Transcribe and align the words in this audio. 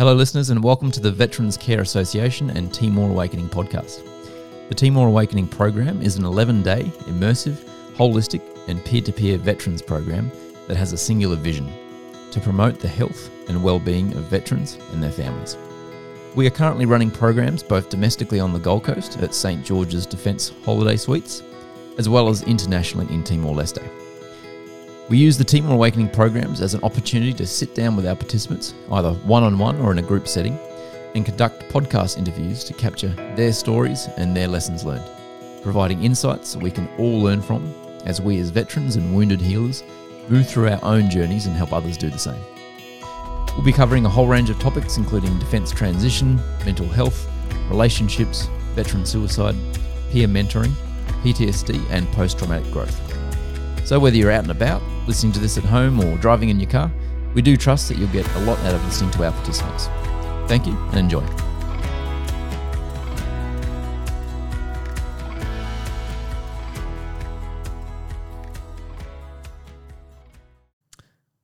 Hello, 0.00 0.14
listeners, 0.14 0.48
and 0.48 0.64
welcome 0.64 0.90
to 0.92 0.98
the 0.98 1.12
Veterans 1.12 1.58
Care 1.58 1.82
Association 1.82 2.48
and 2.48 2.72
Timor 2.72 3.10
Awakening 3.10 3.50
podcast. 3.50 4.02
The 4.70 4.74
Timor 4.74 5.08
Awakening 5.08 5.46
program 5.46 6.00
is 6.00 6.16
an 6.16 6.24
11 6.24 6.62
day, 6.62 6.84
immersive, 7.00 7.56
holistic, 7.96 8.40
and 8.66 8.82
peer 8.82 9.02
to 9.02 9.12
peer 9.12 9.36
veterans 9.36 9.82
program 9.82 10.32
that 10.68 10.78
has 10.78 10.94
a 10.94 10.96
singular 10.96 11.36
vision 11.36 11.70
to 12.30 12.40
promote 12.40 12.80
the 12.80 12.88
health 12.88 13.28
and 13.50 13.62
well 13.62 13.78
being 13.78 14.16
of 14.16 14.24
veterans 14.24 14.78
and 14.94 15.02
their 15.02 15.12
families. 15.12 15.58
We 16.34 16.46
are 16.46 16.50
currently 16.50 16.86
running 16.86 17.10
programs 17.10 17.62
both 17.62 17.90
domestically 17.90 18.40
on 18.40 18.54
the 18.54 18.58
Gold 18.58 18.84
Coast 18.84 19.18
at 19.18 19.34
St 19.34 19.62
George's 19.62 20.06
Defence 20.06 20.54
Holiday 20.64 20.96
Suites, 20.96 21.42
as 21.98 22.08
well 22.08 22.30
as 22.30 22.42
internationally 22.44 23.12
in 23.12 23.22
Timor 23.22 23.54
Leste. 23.54 23.86
We 25.10 25.18
use 25.18 25.36
the 25.36 25.42
Timor 25.42 25.74
Awakening 25.74 26.10
programs 26.10 26.60
as 26.60 26.72
an 26.72 26.84
opportunity 26.84 27.32
to 27.32 27.44
sit 27.44 27.74
down 27.74 27.96
with 27.96 28.06
our 28.06 28.14
participants, 28.14 28.74
either 28.92 29.10
one 29.10 29.42
on 29.42 29.58
one 29.58 29.80
or 29.80 29.90
in 29.90 29.98
a 29.98 30.02
group 30.02 30.28
setting, 30.28 30.56
and 31.16 31.26
conduct 31.26 31.68
podcast 31.68 32.16
interviews 32.16 32.62
to 32.62 32.74
capture 32.74 33.08
their 33.34 33.52
stories 33.52 34.06
and 34.18 34.36
their 34.36 34.46
lessons 34.46 34.84
learned, 34.84 35.04
providing 35.64 36.04
insights 36.04 36.54
we 36.54 36.70
can 36.70 36.88
all 36.96 37.20
learn 37.20 37.42
from 37.42 37.74
as 38.06 38.20
we, 38.20 38.38
as 38.38 38.50
veterans 38.50 38.94
and 38.94 39.12
wounded 39.12 39.40
healers, 39.40 39.82
move 40.28 40.48
through 40.48 40.68
our 40.68 40.78
own 40.84 41.10
journeys 41.10 41.46
and 41.46 41.56
help 41.56 41.72
others 41.72 41.96
do 41.96 42.08
the 42.08 42.16
same. 42.16 42.40
We'll 43.56 43.64
be 43.64 43.72
covering 43.72 44.06
a 44.06 44.08
whole 44.08 44.28
range 44.28 44.48
of 44.48 44.60
topics, 44.60 44.96
including 44.96 45.36
defence 45.40 45.72
transition, 45.72 46.40
mental 46.64 46.86
health, 46.86 47.28
relationships, 47.68 48.46
veteran 48.76 49.04
suicide, 49.04 49.56
peer 50.12 50.28
mentoring, 50.28 50.72
PTSD, 51.24 51.84
and 51.90 52.06
post 52.12 52.38
traumatic 52.38 52.70
growth. 52.70 53.09
So, 53.90 53.98
whether 53.98 54.16
you're 54.16 54.30
out 54.30 54.44
and 54.44 54.52
about, 54.52 54.82
listening 55.08 55.32
to 55.32 55.40
this 55.40 55.58
at 55.58 55.64
home, 55.64 55.98
or 55.98 56.16
driving 56.18 56.48
in 56.48 56.60
your 56.60 56.70
car, 56.70 56.92
we 57.34 57.42
do 57.42 57.56
trust 57.56 57.88
that 57.88 57.98
you'll 57.98 58.06
get 58.10 58.24
a 58.36 58.38
lot 58.42 58.56
out 58.60 58.72
of 58.72 58.84
listening 58.84 59.10
to 59.10 59.24
our 59.24 59.32
participants. 59.32 59.88
Thank 60.46 60.68
you 60.68 60.78
and 60.92 60.98
enjoy. 61.00 61.26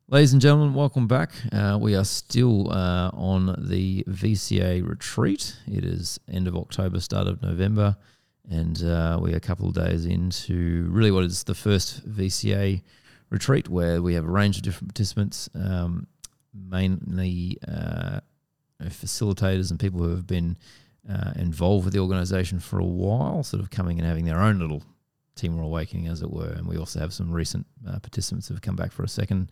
Ladies 0.06 0.32
and 0.32 0.40
gentlemen, 0.40 0.72
welcome 0.72 1.08
back. 1.08 1.32
Uh, 1.50 1.76
we 1.80 1.96
are 1.96 2.04
still 2.04 2.70
uh, 2.70 3.10
on 3.12 3.56
the 3.58 4.04
VCA 4.04 4.88
retreat. 4.88 5.56
It 5.66 5.84
is 5.84 6.20
end 6.30 6.46
of 6.46 6.54
October, 6.54 7.00
start 7.00 7.26
of 7.26 7.42
November, 7.42 7.96
and 8.50 8.82
uh, 8.82 9.18
we 9.20 9.32
are 9.32 9.36
a 9.36 9.40
couple 9.40 9.68
of 9.68 9.74
days 9.74 10.06
into 10.06 10.86
really 10.90 11.10
what 11.10 11.24
is 11.24 11.44
the 11.44 11.54
first 11.54 12.08
VCA 12.08 12.82
retreat 13.30 13.68
where 13.68 14.00
we 14.00 14.14
have 14.14 14.24
a 14.24 14.30
range 14.30 14.56
of 14.56 14.62
different 14.62 14.88
participants, 14.88 15.48
um, 15.54 16.06
mainly 16.54 17.58
uh, 17.66 18.20
facilitators 18.84 19.70
and 19.70 19.80
people 19.80 20.00
who 20.00 20.10
have 20.10 20.26
been 20.26 20.56
uh, 21.10 21.32
involved 21.36 21.84
with 21.84 21.94
the 21.94 22.00
organisation 22.00 22.60
for 22.60 22.78
a 22.78 22.84
while, 22.84 23.42
sort 23.42 23.62
of 23.62 23.70
coming 23.70 23.98
and 23.98 24.06
having 24.06 24.24
their 24.24 24.40
own 24.40 24.58
little 24.58 24.82
Timor 25.34 25.62
awakening, 25.62 26.08
as 26.08 26.22
it 26.22 26.30
were. 26.30 26.48
And 26.48 26.66
we 26.66 26.78
also 26.78 26.98
have 26.98 27.12
some 27.12 27.30
recent 27.30 27.66
uh, 27.86 27.98
participants 27.98 28.48
who 28.48 28.54
have 28.54 28.62
come 28.62 28.76
back 28.76 28.90
for 28.90 29.02
a 29.02 29.08
second 29.08 29.50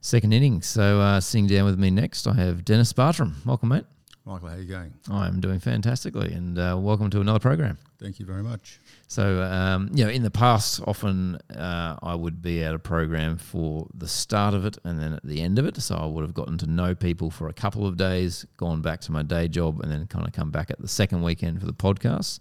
second 0.00 0.32
inning. 0.32 0.62
So 0.62 1.00
uh, 1.00 1.20
sitting 1.20 1.46
down 1.46 1.64
with 1.64 1.78
me 1.78 1.90
next, 1.90 2.26
I 2.26 2.34
have 2.34 2.64
Dennis 2.64 2.92
Bartram. 2.92 3.36
Welcome, 3.46 3.68
mate. 3.68 3.84
Michael, 4.24 4.48
how 4.48 4.54
are 4.56 4.60
you 4.60 4.68
going? 4.68 4.92
I'm 5.10 5.40
doing 5.40 5.60
fantastically, 5.60 6.32
and 6.32 6.58
uh, 6.58 6.76
welcome 6.78 7.08
to 7.10 7.20
another 7.20 7.38
program. 7.38 7.78
Thank 8.02 8.18
you 8.18 8.26
very 8.26 8.42
much. 8.42 8.80
So, 9.06 9.42
um, 9.42 9.88
you 9.94 10.04
know, 10.04 10.10
in 10.10 10.24
the 10.24 10.30
past, 10.30 10.80
often 10.88 11.36
uh, 11.54 11.96
I 12.02 12.16
would 12.16 12.42
be 12.42 12.64
at 12.64 12.74
a 12.74 12.78
program 12.78 13.38
for 13.38 13.86
the 13.94 14.08
start 14.08 14.54
of 14.54 14.66
it 14.66 14.76
and 14.82 14.98
then 14.98 15.12
at 15.12 15.22
the 15.22 15.40
end 15.40 15.60
of 15.60 15.66
it. 15.66 15.80
So 15.80 15.94
I 15.94 16.06
would 16.06 16.22
have 16.22 16.34
gotten 16.34 16.58
to 16.58 16.66
know 16.66 16.96
people 16.96 17.30
for 17.30 17.46
a 17.46 17.52
couple 17.52 17.86
of 17.86 17.96
days, 17.96 18.44
gone 18.56 18.82
back 18.82 19.02
to 19.02 19.12
my 19.12 19.22
day 19.22 19.46
job, 19.46 19.80
and 19.82 19.92
then 19.92 20.08
kind 20.08 20.26
of 20.26 20.32
come 20.32 20.50
back 20.50 20.68
at 20.68 20.80
the 20.80 20.88
second 20.88 21.22
weekend 21.22 21.60
for 21.60 21.66
the 21.66 21.72
podcast. 21.72 22.40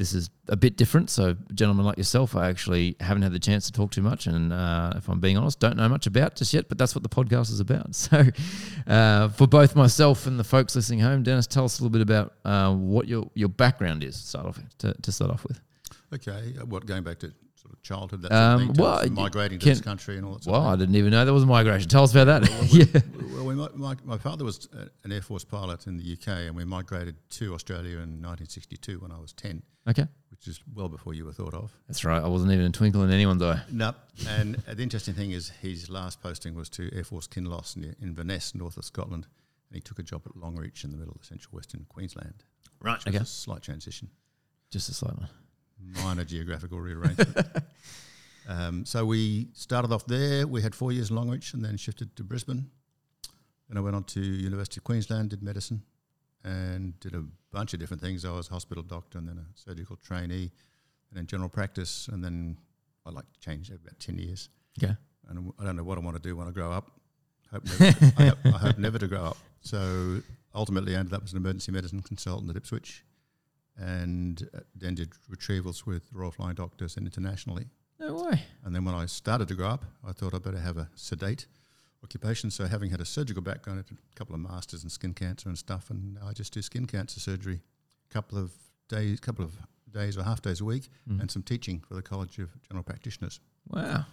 This 0.00 0.14
is 0.14 0.30
a 0.48 0.56
bit 0.56 0.78
different. 0.78 1.10
So, 1.10 1.36
gentlemen 1.52 1.84
like 1.84 1.98
yourself, 1.98 2.34
I 2.34 2.48
actually 2.48 2.96
haven't 3.00 3.22
had 3.22 3.32
the 3.32 3.38
chance 3.38 3.66
to 3.66 3.72
talk 3.72 3.90
too 3.90 4.00
much, 4.00 4.26
and 4.26 4.50
uh, 4.50 4.94
if 4.96 5.08
I'm 5.10 5.20
being 5.20 5.36
honest, 5.36 5.60
don't 5.60 5.76
know 5.76 5.90
much 5.90 6.06
about 6.06 6.36
just 6.36 6.54
yet. 6.54 6.70
But 6.70 6.78
that's 6.78 6.94
what 6.94 7.02
the 7.02 7.10
podcast 7.10 7.50
is 7.50 7.60
about. 7.60 7.88
So, 8.00 8.24
uh, 8.86 9.28
for 9.28 9.46
both 9.46 9.76
myself 9.76 10.26
and 10.26 10.38
the 10.38 10.44
folks 10.44 10.74
listening 10.74 11.00
home, 11.00 11.22
Dennis, 11.22 11.46
tell 11.46 11.66
us 11.66 11.78
a 11.78 11.82
little 11.82 11.92
bit 11.92 12.00
about 12.00 12.32
uh, 12.46 12.74
what 12.74 13.08
your 13.08 13.30
your 13.34 13.50
background 13.50 14.02
is. 14.02 14.16
Start 14.16 14.46
off 14.46 14.58
to, 14.78 14.94
to 15.02 15.12
start 15.12 15.30
off 15.30 15.44
with. 15.44 15.60
Okay, 16.12 16.54
uh, 16.60 16.66
what 16.66 16.86
going 16.86 17.02
back 17.02 17.18
to 17.20 17.32
sort 17.54 17.72
of 17.74 17.82
childhood, 17.82 18.22
that 18.22 18.32
Um, 18.32 18.58
sort 18.66 18.70
of 18.70 18.78
well, 18.78 19.02
to 19.04 19.10
migrating 19.10 19.58
to 19.58 19.64
can- 19.64 19.72
this 19.74 19.80
country 19.80 20.16
and 20.16 20.24
all 20.26 20.34
that. 20.34 20.44
Sort 20.44 20.52
Well, 20.54 20.66
I 20.66 20.76
didn't 20.76 20.94
even 20.96 21.10
know 21.10 21.24
there 21.24 21.34
was 21.34 21.42
a 21.42 21.46
migration. 21.46 21.88
Tell 21.88 22.02
us 22.04 22.12
about 22.14 22.24
that. 22.26 22.48
thing. 22.48 22.68
yeah. 22.94 23.00
Well, 23.34 23.44
we, 23.46 23.54
my, 23.54 23.94
my 24.04 24.18
father 24.18 24.44
was 24.44 24.68
uh, 24.76 24.86
an 25.04 25.12
Air 25.12 25.20
Force 25.22 25.44
pilot 25.44 25.86
in 25.86 25.96
the 25.98 26.12
UK, 26.14 26.28
and 26.48 26.56
we 26.56 26.64
migrated 26.64 27.16
to 27.30 27.54
Australia 27.54 27.98
in 27.98 28.22
1962 28.22 28.98
when 29.00 29.12
I 29.12 29.18
was 29.18 29.32
10, 29.34 29.62
Okay. 29.88 30.06
which 30.30 30.48
is 30.48 30.60
well 30.74 30.88
before 30.88 31.12
you 31.14 31.24
were 31.26 31.32
thought 31.32 31.54
of. 31.54 31.72
That's 31.86 32.04
right. 32.04 32.22
I 32.22 32.28
wasn't 32.28 32.52
even 32.52 32.66
a 32.66 32.70
twinkle 32.70 33.02
in 33.04 33.10
anyone's 33.12 33.42
eye. 33.42 33.60
No, 33.70 33.94
and 34.28 34.54
the 34.66 34.82
interesting 34.82 35.14
thing 35.14 35.30
is 35.32 35.50
his 35.60 35.88
last 35.90 36.20
posting 36.22 36.54
was 36.54 36.68
to 36.70 36.90
Air 36.94 37.04
Force 37.04 37.26
Kinloss 37.28 37.76
in, 37.76 37.94
in 38.00 38.14
Vaness, 38.14 38.54
north 38.54 38.76
of 38.78 38.84
Scotland, 38.84 39.26
and 39.68 39.74
he 39.76 39.80
took 39.80 39.98
a 39.98 40.02
job 40.02 40.22
at 40.26 40.32
Longreach 40.34 40.82
in 40.84 40.90
the 40.92 40.96
middle 40.98 41.14
of 41.18 41.24
central 41.24 41.54
western 41.56 41.84
Queensland. 41.88 42.42
Right. 42.80 43.06
Okay. 43.06 43.18
a 43.18 43.24
slight 43.26 43.62
transition. 43.62 44.08
Just 44.70 44.88
a 44.88 44.94
slight 44.94 45.16
one. 45.16 45.28
minor 46.04 46.24
geographical 46.24 46.78
rearrangement. 46.78 47.36
um, 48.48 48.84
so 48.84 49.04
we 49.04 49.48
started 49.52 49.92
off 49.92 50.06
there. 50.06 50.46
We 50.46 50.62
had 50.62 50.74
four 50.74 50.92
years 50.92 51.10
in 51.10 51.16
Longreach 51.16 51.54
and 51.54 51.64
then 51.64 51.76
shifted 51.76 52.14
to 52.16 52.24
Brisbane. 52.24 52.70
Then 53.68 53.78
I 53.78 53.80
went 53.80 53.96
on 53.96 54.04
to 54.04 54.20
University 54.20 54.78
of 54.78 54.84
Queensland, 54.84 55.30
did 55.30 55.42
medicine, 55.42 55.82
and 56.44 56.98
did 57.00 57.14
a 57.14 57.24
bunch 57.52 57.72
of 57.72 57.80
different 57.80 58.02
things. 58.02 58.24
I 58.24 58.32
was 58.32 58.48
a 58.48 58.52
hospital 58.52 58.82
doctor 58.82 59.18
and 59.18 59.28
then 59.28 59.38
a 59.38 59.46
surgical 59.54 59.96
trainee, 59.96 60.50
and 61.10 61.18
then 61.18 61.26
general 61.26 61.48
practice, 61.48 62.08
and 62.08 62.22
then 62.22 62.56
I 63.06 63.10
like 63.10 63.32
to 63.32 63.40
change 63.40 63.70
every 63.70 63.82
about 63.86 64.00
ten 64.00 64.18
years. 64.18 64.48
Yeah. 64.76 64.94
And 65.28 65.52
I 65.60 65.64
don't 65.64 65.76
know 65.76 65.84
what 65.84 65.98
I 65.98 66.00
want 66.00 66.16
to 66.16 66.22
do 66.22 66.36
when 66.36 66.48
I 66.48 66.50
grow 66.50 66.72
up. 66.72 66.90
Hope 67.52 67.64
never, 67.80 68.12
I, 68.18 68.26
hope, 68.26 68.38
I 68.46 68.58
hope 68.58 68.78
never 68.78 68.98
to 68.98 69.06
grow 69.06 69.22
up. 69.24 69.36
So 69.60 70.20
ultimately, 70.54 70.96
I 70.96 70.98
ended 70.98 71.14
up 71.14 71.22
as 71.24 71.32
an 71.32 71.38
emergency 71.38 71.70
medicine 71.72 72.02
consultant 72.02 72.50
at 72.50 72.56
Ipswich, 72.56 73.04
and 73.76 74.48
uh, 74.54 74.60
then 74.74 74.94
did 74.94 75.10
retrievals 75.30 75.86
with 75.86 76.04
Royal 76.12 76.30
Flying 76.30 76.54
Doctors 76.54 76.96
and 76.96 77.06
internationally. 77.06 77.66
No 77.98 78.14
way. 78.24 78.42
And 78.64 78.74
then 78.74 78.84
when 78.84 78.94
I 78.94 79.06
started 79.06 79.48
to 79.48 79.54
grow 79.54 79.68
up, 79.68 79.84
I 80.06 80.12
thought 80.12 80.34
I'd 80.34 80.42
better 80.42 80.58
have 80.60 80.76
a 80.78 80.88
sedate 80.94 81.46
occupation. 82.02 82.50
So 82.50 82.66
having 82.66 82.90
had 82.90 83.00
a 83.00 83.04
surgical 83.04 83.42
background, 83.42 83.78
I 83.80 83.88
did 83.88 83.98
a 83.98 84.14
couple 84.18 84.34
of 84.34 84.40
masters 84.40 84.84
in 84.84 84.90
skin 84.90 85.12
cancer 85.14 85.48
and 85.48 85.58
stuff, 85.58 85.90
and 85.90 86.18
I 86.24 86.32
just 86.32 86.52
do 86.52 86.62
skin 86.62 86.86
cancer 86.86 87.20
surgery, 87.20 87.60
a 88.10 88.12
couple 88.12 88.38
of 88.38 88.52
days, 88.88 89.20
couple 89.20 89.44
of 89.44 89.52
days 89.92 90.16
or 90.16 90.22
half 90.22 90.40
days 90.40 90.60
a 90.60 90.64
week, 90.64 90.88
Mm. 91.08 91.20
and 91.20 91.30
some 91.30 91.42
teaching 91.42 91.80
for 91.80 91.94
the 91.94 92.02
College 92.02 92.38
of 92.38 92.48
General 92.62 92.84
Practitioners. 92.84 93.40
Wow. 93.68 94.06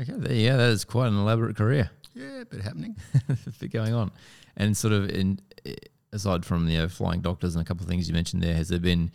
Okay. 0.00 0.12
There, 0.16 0.32
yeah, 0.32 0.56
that 0.56 0.70
is 0.70 0.84
quite 0.84 1.08
an 1.08 1.18
elaborate 1.18 1.56
career. 1.56 1.90
Yeah, 2.14 2.40
a 2.40 2.44
bit 2.44 2.60
happening. 2.62 2.96
a 3.28 3.36
bit 3.60 3.72
going 3.72 3.92
on. 3.92 4.12
And 4.56 4.76
sort 4.76 4.92
of 4.94 5.10
in 5.10 5.40
aside 6.12 6.44
from 6.44 6.66
the 6.66 6.72
you 6.72 6.78
know, 6.78 6.88
flying 6.88 7.20
doctors 7.20 7.54
and 7.54 7.62
a 7.62 7.64
couple 7.64 7.82
of 7.84 7.88
things 7.88 8.08
you 8.08 8.14
mentioned 8.14 8.42
there, 8.42 8.54
has 8.54 8.68
there 8.68 8.78
been 8.80 9.10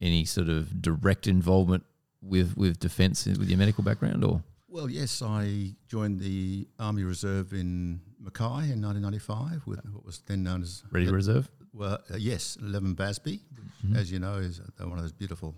any 0.00 0.24
sort 0.24 0.48
of 0.48 0.82
direct 0.82 1.26
involvement 1.26 1.84
with 2.22 2.56
with 2.56 2.78
defence 2.78 3.24
with 3.26 3.48
your 3.48 3.58
medical 3.58 3.82
background 3.84 4.24
or? 4.24 4.42
Well, 4.68 4.90
yes, 4.90 5.22
I 5.22 5.74
joined 5.88 6.20
the 6.20 6.68
Army 6.78 7.02
Reserve 7.04 7.52
in 7.54 8.00
Mackay 8.20 8.70
in 8.72 8.82
1995 8.82 9.66
with 9.66 9.80
what 9.90 10.04
was 10.04 10.18
then 10.26 10.42
known 10.42 10.62
as 10.62 10.82
Ready 10.90 11.06
to 11.06 11.12
reserve? 11.12 11.48
Well, 11.72 11.98
uh, 12.12 12.16
yes, 12.16 12.56
11 12.60 12.94
BASB, 12.94 13.40
Mhm. 13.86 13.96
as 13.96 14.10
you 14.10 14.18
know, 14.18 14.34
is 14.34 14.60
uh, 14.60 14.86
one 14.88 14.98
of 14.98 15.04
those 15.04 15.12
beautiful 15.12 15.54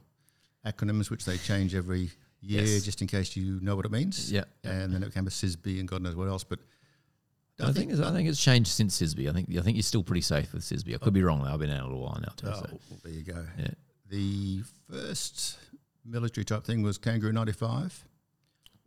acronyms 0.64 1.10
which 1.10 1.24
they 1.24 1.36
change 1.38 1.74
every 1.74 2.10
year 2.40 2.62
Yes. 2.62 2.84
just 2.84 3.00
in 3.02 3.08
case 3.08 3.34
you 3.36 3.58
know 3.60 3.74
what 3.76 3.86
it 3.86 3.90
means. 3.92 4.30
Yeah. 4.30 4.44
And 4.62 4.92
then 4.92 5.02
it 5.02 5.06
became 5.06 5.26
a 5.26 5.30
CISB 5.30 5.78
and 5.80 5.88
God 5.88 6.02
knows 6.02 6.14
what 6.14 6.28
else. 6.28 6.44
But 6.44 6.60
I, 7.60 7.72
think 7.72 7.90
it's, 7.90 8.00
I 8.00 8.12
think 8.12 8.28
it's 8.28 8.42
changed 8.42 8.70
since 8.70 9.00
CISB. 9.00 9.28
I 9.28 9.32
think 9.32 9.48
I 9.56 9.62
think 9.62 9.76
you're 9.76 9.82
still 9.82 10.02
pretty 10.02 10.20
safe 10.20 10.52
with 10.52 10.62
CISB. 10.62 10.94
I 10.94 10.98
could 10.98 11.12
be 11.12 11.22
wrong 11.22 11.42
though. 11.42 11.52
I've 11.52 11.58
been 11.58 11.70
out 11.70 11.82
a 11.82 11.84
little 11.84 12.00
while 12.00 12.18
now 12.20 12.32
too. 12.36 12.48
oh, 12.48 12.54
so. 12.54 12.66
well, 12.90 13.00
there 13.02 13.12
you 13.12 13.24
go. 13.24 13.44
Yeah. 13.58 13.70
The 14.08 14.62
first 14.90 15.58
military 16.04 16.44
type 16.44 16.64
thing 16.64 16.82
was 16.82 16.98
Kangaroo 16.98 17.32
95. 17.32 18.04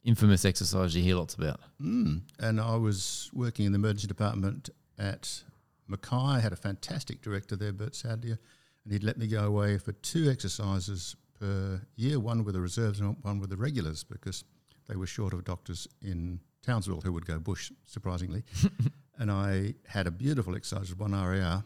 Infamous 0.04 0.46
exercise 0.46 0.96
you 0.96 1.04
hear 1.04 1.16
lots 1.16 1.36
about. 1.36 1.60
Mm. 1.82 2.22
And 2.40 2.60
I 2.60 2.76
was 2.76 3.30
working 3.34 3.66
in 3.66 3.72
the 3.72 3.78
emergency 3.78 4.08
department 4.08 4.70
at 4.98 5.44
Mackay. 5.88 6.16
I 6.16 6.40
had 6.40 6.54
a 6.54 6.56
fantastic 6.56 7.22
director 7.22 7.56
there, 7.56 7.72
Bert 7.72 7.94
Sadlier, 7.94 8.40
and 8.84 8.94
he'd 8.94 9.04
let 9.04 9.18
me 9.18 9.28
go 9.28 9.44
away 9.44 9.78
for 9.78 9.92
two 9.92 10.30
exercises 10.30 11.16
per 11.40 11.82
year, 11.96 12.20
one 12.20 12.44
with 12.44 12.56
the 12.56 12.62
reserves 12.62 13.00
and 13.00 13.16
one 13.22 13.40
with 13.40 13.52
the 13.52 13.58
regulars, 13.58 14.04
because 14.04 14.44
they 14.88 14.96
were 14.96 15.08
short 15.08 15.34
of 15.34 15.44
doctors 15.44 15.88
in 16.02 16.40
Townsville 16.64 17.02
who 17.02 17.14
would 17.14 17.26
go 17.26 17.40
bush, 17.40 17.72
surprisingly. 17.86 18.44
and 19.18 19.32
I 19.32 19.76
had 19.88 20.08
a 20.08 20.12
beautiful 20.12 20.56
exercise 20.56 20.90
with 20.90 21.00
one 21.00 21.14
RAR 21.14 21.64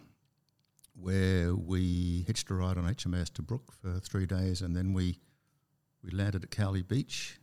where 1.00 1.56
we 1.56 2.23
hitched 2.27 2.50
a 2.50 2.53
ride 2.53 2.77
on 2.77 2.85
HMAS 2.85 3.31
Tobruk 3.31 3.71
for 3.81 4.00
three 4.00 4.25
days, 4.25 4.62
and 4.62 4.75
then 4.75 4.94
we 4.94 5.19
we 6.03 6.12
landed 6.12 6.44
at 6.44 6.51
Cowley 6.51 6.83
Beach. 6.83 7.39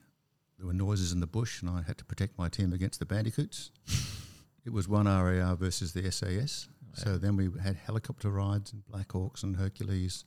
There 0.57 0.67
were 0.67 0.73
noises 0.73 1.13
in 1.13 1.21
the 1.21 1.27
bush, 1.27 1.61
and 1.61 1.71
I 1.71 1.83
had 1.83 1.99
to 1.99 2.05
protect 2.05 2.39
my 2.39 2.49
team 2.49 2.73
against 2.73 3.01
the 3.01 3.07
bandicoots. 3.07 3.73
it 4.65 4.73
was 4.73 4.89
one 4.89 5.07
RAR 5.07 5.57
versus 5.57 5.93
the 5.93 6.11
SAS, 6.11 6.69
So 6.95 7.19
then 7.19 7.37
we 7.37 7.51
had 7.61 7.77
helicopter 7.77 8.31
rides 8.31 8.73
and 8.73 8.87
Black 8.87 9.11
Hawks 9.13 9.43
and 9.43 9.57
Hercules. 9.57 10.25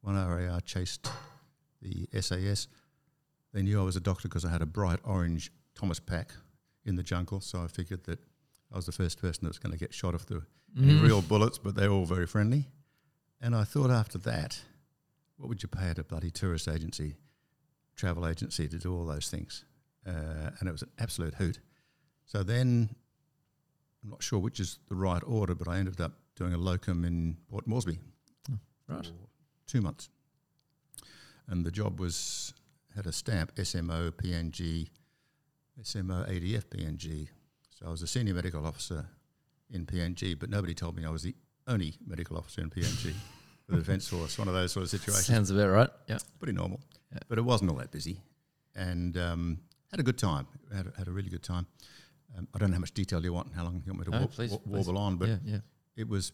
One 0.00 0.16
RAR 0.16 0.60
chased 0.62 1.08
the 1.82 2.08
SAS. 2.20 2.68
They 3.54 3.62
knew 3.62 3.80
I 3.80 3.84
was 3.84 3.96
a 3.96 4.00
doctor 4.00 4.28
because 4.28 4.44
I 4.44 4.50
had 4.50 4.60
a 4.62 4.66
bright 4.66 4.98
orange 5.04 5.50
Thomas 5.74 6.00
pack 6.00 6.32
in 6.84 6.96
the 6.96 7.02
jungle. 7.02 7.40
So 7.40 7.62
I 7.62 7.68
figured 7.68 8.04
that 8.04 8.18
I 8.72 8.76
was 8.76 8.84
the 8.86 8.92
first 8.92 9.18
person 9.20 9.44
that 9.44 9.48
was 9.50 9.58
going 9.58 9.72
to 9.72 9.78
get 9.78 9.94
shot 9.94 10.14
off 10.14 10.26
the 10.26 10.42
any 10.76 10.92
Mm. 10.94 11.02
real 11.02 11.22
bullets, 11.22 11.56
but 11.56 11.76
they 11.76 11.86
were 11.88 11.94
all 11.94 12.04
very 12.04 12.26
friendly. 12.26 12.66
And 13.40 13.54
I 13.54 13.62
thought 13.62 13.90
after 13.92 14.18
that, 14.18 14.60
what 15.36 15.48
would 15.48 15.62
you 15.62 15.68
pay 15.68 15.86
at 15.88 15.98
a 16.00 16.04
bloody 16.04 16.32
tourist 16.32 16.66
agency, 16.66 17.14
travel 17.94 18.26
agency 18.26 18.66
to 18.68 18.76
do 18.78 18.92
all 18.92 19.06
those 19.06 19.28
things? 19.30 19.64
Uh, 20.04 20.50
and 20.58 20.68
it 20.68 20.72
was 20.72 20.82
an 20.82 20.90
absolute 20.98 21.34
hoot. 21.34 21.60
So 22.26 22.42
then, 22.42 22.88
I'm 24.02 24.10
not 24.10 24.22
sure 24.22 24.40
which 24.40 24.58
is 24.58 24.80
the 24.88 24.96
right 24.96 25.22
order, 25.24 25.54
but 25.54 25.68
I 25.68 25.78
ended 25.78 26.00
up 26.00 26.12
doing 26.34 26.52
a 26.54 26.58
locum 26.58 27.04
in 27.04 27.36
Port 27.48 27.68
Moresby 27.68 28.00
Right. 28.88 29.06
for 29.06 29.12
two 29.68 29.80
months. 29.80 30.08
And 31.46 31.64
the 31.64 31.70
job 31.70 32.00
was 32.00 32.52
had 32.94 33.06
a 33.06 33.12
stamp 33.12 33.54
SMO 33.56 34.10
PNG, 34.12 34.88
SMO 35.82 36.28
ADF 36.28 36.64
PNG. 36.66 37.28
So 37.78 37.86
I 37.86 37.90
was 37.90 38.02
a 38.02 38.06
senior 38.06 38.34
medical 38.34 38.66
officer 38.66 39.06
in 39.70 39.86
PNG, 39.86 40.38
but 40.38 40.50
nobody 40.50 40.74
told 40.74 40.96
me 40.96 41.04
I 41.04 41.10
was 41.10 41.22
the 41.22 41.34
only 41.66 41.94
medical 42.06 42.36
officer 42.36 42.60
in 42.60 42.70
PNG 42.70 43.12
for 43.66 43.72
the 43.72 43.78
Defence 43.78 44.06
Force. 44.08 44.38
One 44.38 44.48
of 44.48 44.54
those 44.54 44.72
sort 44.72 44.84
of 44.84 44.90
situations 44.90 45.26
Sounds 45.26 45.50
about 45.50 45.70
right. 45.70 45.90
Yeah. 46.08 46.18
pretty 46.38 46.52
normal. 46.52 46.80
Yeah. 47.12 47.18
But 47.28 47.38
it 47.38 47.42
wasn't 47.42 47.70
all 47.70 47.76
that 47.78 47.90
busy, 47.90 48.20
and 48.74 49.16
um, 49.16 49.58
had 49.90 50.00
a 50.00 50.02
good 50.02 50.18
time. 50.18 50.46
Had 50.74 50.86
a, 50.86 50.92
had 50.98 51.08
a 51.08 51.12
really 51.12 51.30
good 51.30 51.42
time. 51.42 51.66
Um, 52.36 52.48
I 52.54 52.58
don't 52.58 52.70
know 52.70 52.74
how 52.74 52.80
much 52.80 52.92
detail 52.94 53.22
you 53.24 53.32
want 53.32 53.46
and 53.46 53.54
how 53.56 53.62
long 53.64 53.82
you 53.86 53.92
want 53.92 54.00
me 54.00 54.04
to 54.12 54.20
wa- 54.22 54.26
please, 54.26 54.50
wa- 54.50 54.58
please. 54.58 54.70
warble 54.86 54.98
on, 54.98 55.16
but 55.16 55.28
yeah, 55.28 55.36
yeah. 55.44 55.58
it 55.96 56.08
was 56.08 56.32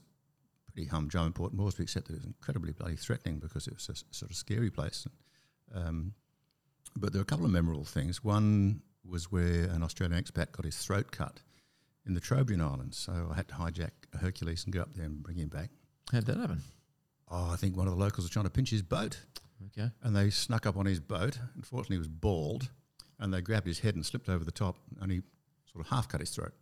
pretty 0.72 0.88
humdrum 0.88 1.26
in 1.26 1.32
Port 1.34 1.52
Moresby, 1.52 1.82
except 1.82 2.06
that 2.06 2.14
it 2.14 2.16
was 2.20 2.24
incredibly 2.26 2.72
bloody 2.72 2.96
threatening 2.96 3.38
because 3.38 3.66
it 3.66 3.74
was 3.74 3.88
a 3.88 3.92
s- 3.92 4.04
sort 4.10 4.30
of 4.30 4.36
scary 4.36 4.70
place. 4.70 5.06
Um, 5.74 6.14
but 6.96 7.12
there 7.12 7.20
were 7.20 7.24
a 7.24 7.26
couple 7.26 7.44
of 7.46 7.50
memorable 7.50 7.84
things. 7.84 8.22
One 8.24 8.82
was 9.04 9.30
where 9.32 9.64
an 9.64 9.82
Australian 9.82 10.22
expat 10.22 10.52
got 10.52 10.64
his 10.64 10.76
throat 10.76 11.10
cut 11.12 11.40
in 12.06 12.14
the 12.14 12.20
Trobriand 12.20 12.62
Islands, 12.62 12.96
so 12.98 13.28
I 13.30 13.34
had 13.36 13.48
to 13.48 13.54
hijack 13.54 13.90
a 14.14 14.18
Hercules 14.18 14.64
and 14.64 14.72
go 14.72 14.80
up 14.82 14.94
there 14.94 15.04
and 15.06 15.22
bring 15.22 15.36
him 15.36 15.48
back. 15.48 15.70
How'd 16.12 16.26
that 16.26 16.36
happen? 16.38 16.62
Oh, 17.30 17.50
I 17.52 17.56
think 17.56 17.76
one 17.76 17.86
of 17.86 17.92
the 17.94 18.00
locals 18.00 18.24
was 18.24 18.30
trying 18.30 18.46
to 18.46 18.50
pinch 18.50 18.70
his 18.70 18.82
boat 18.82 19.20
Okay. 19.68 19.90
and 20.02 20.16
they 20.16 20.30
snuck 20.30 20.66
up 20.66 20.76
on 20.76 20.86
his 20.86 21.00
boat. 21.00 21.38
Unfortunately, 21.54 21.96
he 21.96 21.98
was 21.98 22.08
bald, 22.08 22.70
and 23.18 23.32
they 23.32 23.40
grabbed 23.40 23.66
his 23.66 23.80
head 23.80 23.94
and 23.94 24.04
slipped 24.04 24.28
over 24.28 24.44
the 24.44 24.50
top, 24.50 24.76
and 25.00 25.12
he 25.12 25.20
sort 25.70 25.84
of 25.84 25.90
half 25.90 26.08
cut 26.08 26.20
his 26.20 26.30
throat. 26.30 26.52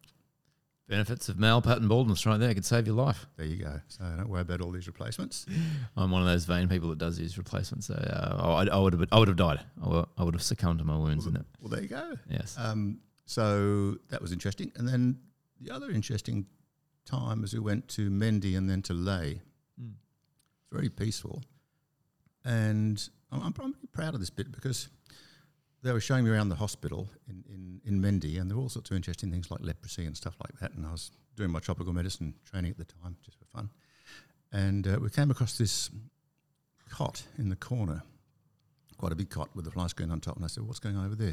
Benefits 0.89 1.29
of 1.29 1.39
male 1.39 1.61
pattern 1.61 1.87
baldness 1.87 2.25
right 2.25 2.41
there 2.41 2.55
could 2.55 2.65
save 2.65 2.87
your 2.87 2.97
life. 2.97 3.27
There 3.37 3.45
you 3.45 3.63
go. 3.63 3.79
So 3.89 4.05
don't 4.05 4.29
worry 4.29 4.41
about 4.41 4.63
all 4.63 4.71
these 4.71 4.87
replacements. 4.87 5.45
I'm 5.97 6.11
one 6.11 6.23
of 6.23 6.29
those 6.29 6.47
vain 6.47 6.67
people 6.67 6.89
that 6.89 6.99
does 6.99 7.19
these 7.19 7.37
replacements. 7.37 7.89
So 7.89 7.95
uh, 7.95 8.65
I, 8.67 8.75
I 8.75 8.79
would 8.79 8.95
have, 8.95 9.05
I 9.13 9.19
would 9.19 9.29
have 9.29 9.37
died. 9.37 9.61
I 9.85 10.25
would, 10.25 10.35
have 10.35 10.43
succumbed 10.43 10.79
to 10.79 10.87
my 10.87 10.97
wounds 10.97 11.27
in 11.27 11.37
it. 11.37 11.45
Well, 11.61 11.69
there 11.69 11.83
you 11.83 11.89
go. 11.89 12.17
Yes. 12.31 12.57
Um, 12.59 13.01
so 13.27 13.99
that 14.09 14.23
was 14.23 14.33
interesting. 14.33 14.73
And 14.77 14.89
then 14.89 15.19
the 15.61 15.71
other 15.71 15.91
interesting 15.91 16.47
time 17.05 17.43
was 17.43 17.53
we 17.53 17.61
went 17.61 17.87
to 17.89 18.09
Mendi 18.11 18.57
and 18.57 18.69
then 18.71 18.81
to 18.83 18.95
Lae. 18.95 19.43
Mm. 19.79 19.93
It's 19.93 20.69
very 20.73 20.89
peaceful. 20.89 21.43
And 22.47 23.07
I'm, 23.31 23.43
I'm 23.43 23.53
pretty 23.53 23.75
proud 23.93 24.15
of 24.15 24.21
this 24.21 24.31
bit 24.31 24.51
because 24.51 24.89
they 25.83 25.93
were 25.93 26.01
showing 26.01 26.25
me 26.25 26.31
around 26.31 26.49
the 26.49 26.57
hospital 26.57 27.09
in, 27.29 27.45
in, 27.49 27.81
in 27.85 28.01
Mendi, 28.01 28.39
and 28.39 28.51
there 28.51 28.57
were 28.57 28.63
all 28.63 28.69
sorts 28.69 28.91
of 28.91 28.97
interesting 28.97 29.31
things 29.31 29.51
like 29.51 29.61
leprosy 29.63 30.05
and 30.07 30.17
stuff 30.17 30.35
like 30.43 30.59
that. 30.61 30.73
And 30.75 30.85
I 30.87 30.91
was 30.91 31.13
doing 31.37 31.51
my 31.51 31.61
tropical 31.61 31.93
medicine 31.93 32.35
training 32.45 32.73
at 32.73 32.79
the 32.79 32.85
time, 32.85 33.17
just 33.25 33.39
for 33.39 33.45
fun. 33.45 33.71
And 34.53 34.87
uh, 34.87 34.99
we 35.01 35.11
came 35.11 35.31
across 35.31 35.57
this 35.57 35.91
cot 36.91 37.23
in 37.39 37.49
the 37.49 37.57
corner, 37.57 38.03
quite 38.97 39.13
a 39.13 39.17
big 39.17 39.31
cot 39.31 39.51
with 39.55 39.67
a 39.67 39.71
fly 39.71 39.87
screen 39.87 40.11
on 40.11 40.21
top. 40.21 40.37
And 40.37 40.45
I 40.45 40.49
said, 40.49 40.65
What's 40.65 40.81
going 40.81 40.97
on 40.97 41.07
over 41.07 41.15
there? 41.15 41.29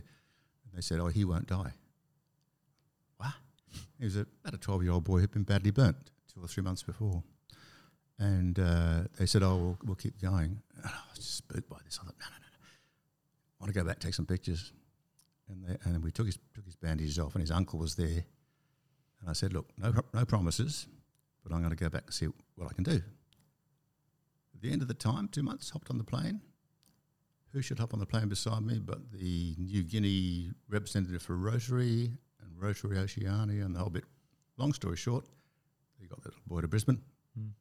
And 0.65 0.73
they 0.75 0.81
said, 0.81 0.99
Oh, 0.99 1.07
he 1.07 1.25
won't 1.25 1.47
die. 1.47 1.73
What? 3.17 3.33
He 3.99 4.05
was 4.05 4.17
a, 4.17 4.25
about 4.43 4.53
a 4.53 4.57
12 4.57 4.83
year 4.83 4.91
old 4.91 5.05
boy 5.05 5.19
who'd 5.19 5.31
been 5.31 5.43
badly 5.43 5.71
burnt 5.71 5.97
two 6.33 6.43
or 6.43 6.47
three 6.47 6.63
months 6.63 6.83
before. 6.83 7.23
And 8.19 8.59
uh, 8.59 9.03
they 9.17 9.25
said, 9.25 9.41
Oh, 9.43 9.55
we'll, 9.55 9.77
we'll 9.85 9.95
keep 9.95 10.21
going. 10.21 10.61
And 10.75 10.85
I 10.85 10.99
was 11.09 11.17
just 11.17 11.37
spooked 11.37 11.69
by 11.69 11.77
this. 11.85 11.99
I 12.01 12.05
thought, 12.05 12.15
No, 12.19 12.25
no, 12.25 12.37
no, 12.37 12.44
want 13.65 13.73
to 13.73 13.79
go 13.79 13.87
back, 13.87 13.99
take 13.99 14.13
some 14.13 14.25
pictures. 14.27 14.71
And, 15.49 15.63
they, 15.65 15.77
and 15.85 16.03
we 16.03 16.11
took 16.11 16.27
his, 16.27 16.37
took 16.53 16.65
his 16.65 16.75
bandages 16.75 17.17
off, 17.17 17.33
and 17.33 17.41
his 17.41 17.51
uncle 17.51 17.79
was 17.79 17.95
there. 17.95 18.23
And 19.21 19.29
I 19.29 19.33
said, 19.33 19.53
Look, 19.53 19.69
no, 19.77 19.93
no 20.13 20.25
promises, 20.25 20.87
but 21.43 21.53
I'm 21.53 21.59
going 21.59 21.75
to 21.75 21.83
go 21.83 21.89
back 21.89 22.03
and 22.05 22.13
see 22.13 22.27
what 22.55 22.69
I 22.69 22.73
can 22.73 22.83
do. 22.83 23.01
At 24.53 24.61
the 24.61 24.71
end 24.71 24.81
of 24.81 24.87
the 24.87 24.93
time, 24.93 25.27
two 25.27 25.43
months, 25.43 25.69
hopped 25.69 25.89
on 25.89 25.97
the 25.97 26.03
plane. 26.03 26.41
Who 27.53 27.61
should 27.61 27.79
hop 27.79 27.93
on 27.93 27.99
the 28.01 28.05
plane 28.05 28.27
beside 28.27 28.63
me 28.63 28.79
but 28.79 29.13
the 29.13 29.55
New 29.57 29.83
Guinea 29.83 30.51
representative 30.67 31.21
for 31.21 31.37
Rotary 31.37 32.11
and 32.41 32.51
Rotary 32.61 32.97
Oceania 32.97 33.63
and 33.63 33.73
the 33.73 33.79
whole 33.79 33.89
bit. 33.89 34.03
Long 34.57 34.73
story 34.73 34.97
short, 34.97 35.23
he 35.97 36.05
got 36.05 36.21
the 36.21 36.29
little 36.29 36.41
boy 36.47 36.59
to 36.61 36.67
Brisbane. 36.67 36.99
Mm. 37.39 37.51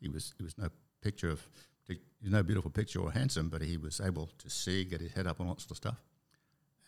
He 0.00 0.08
was 0.08 0.32
he 0.38 0.42
was 0.42 0.56
no 0.56 0.70
picture 1.02 1.28
of 1.28 1.46
he 1.92 2.24
was 2.24 2.32
no 2.32 2.42
beautiful 2.42 2.70
picture 2.70 3.00
or 3.00 3.10
handsome, 3.12 3.48
but 3.48 3.62
he 3.62 3.76
was 3.76 4.00
able 4.00 4.28
to 4.38 4.50
see, 4.50 4.84
get 4.84 5.00
his 5.00 5.12
head 5.12 5.26
up 5.26 5.40
on 5.40 5.48
all 5.48 5.58
sort 5.58 5.72
of 5.72 5.76
stuff, 5.78 6.02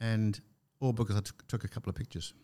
and 0.01 0.41
all 0.81 0.93
because 0.93 1.17
I 1.17 1.21
took, 1.21 1.47
took 1.49 1.65
a 1.65 1.69
couple 1.69 1.91
of 1.91 1.97
pictures. 1.97 2.35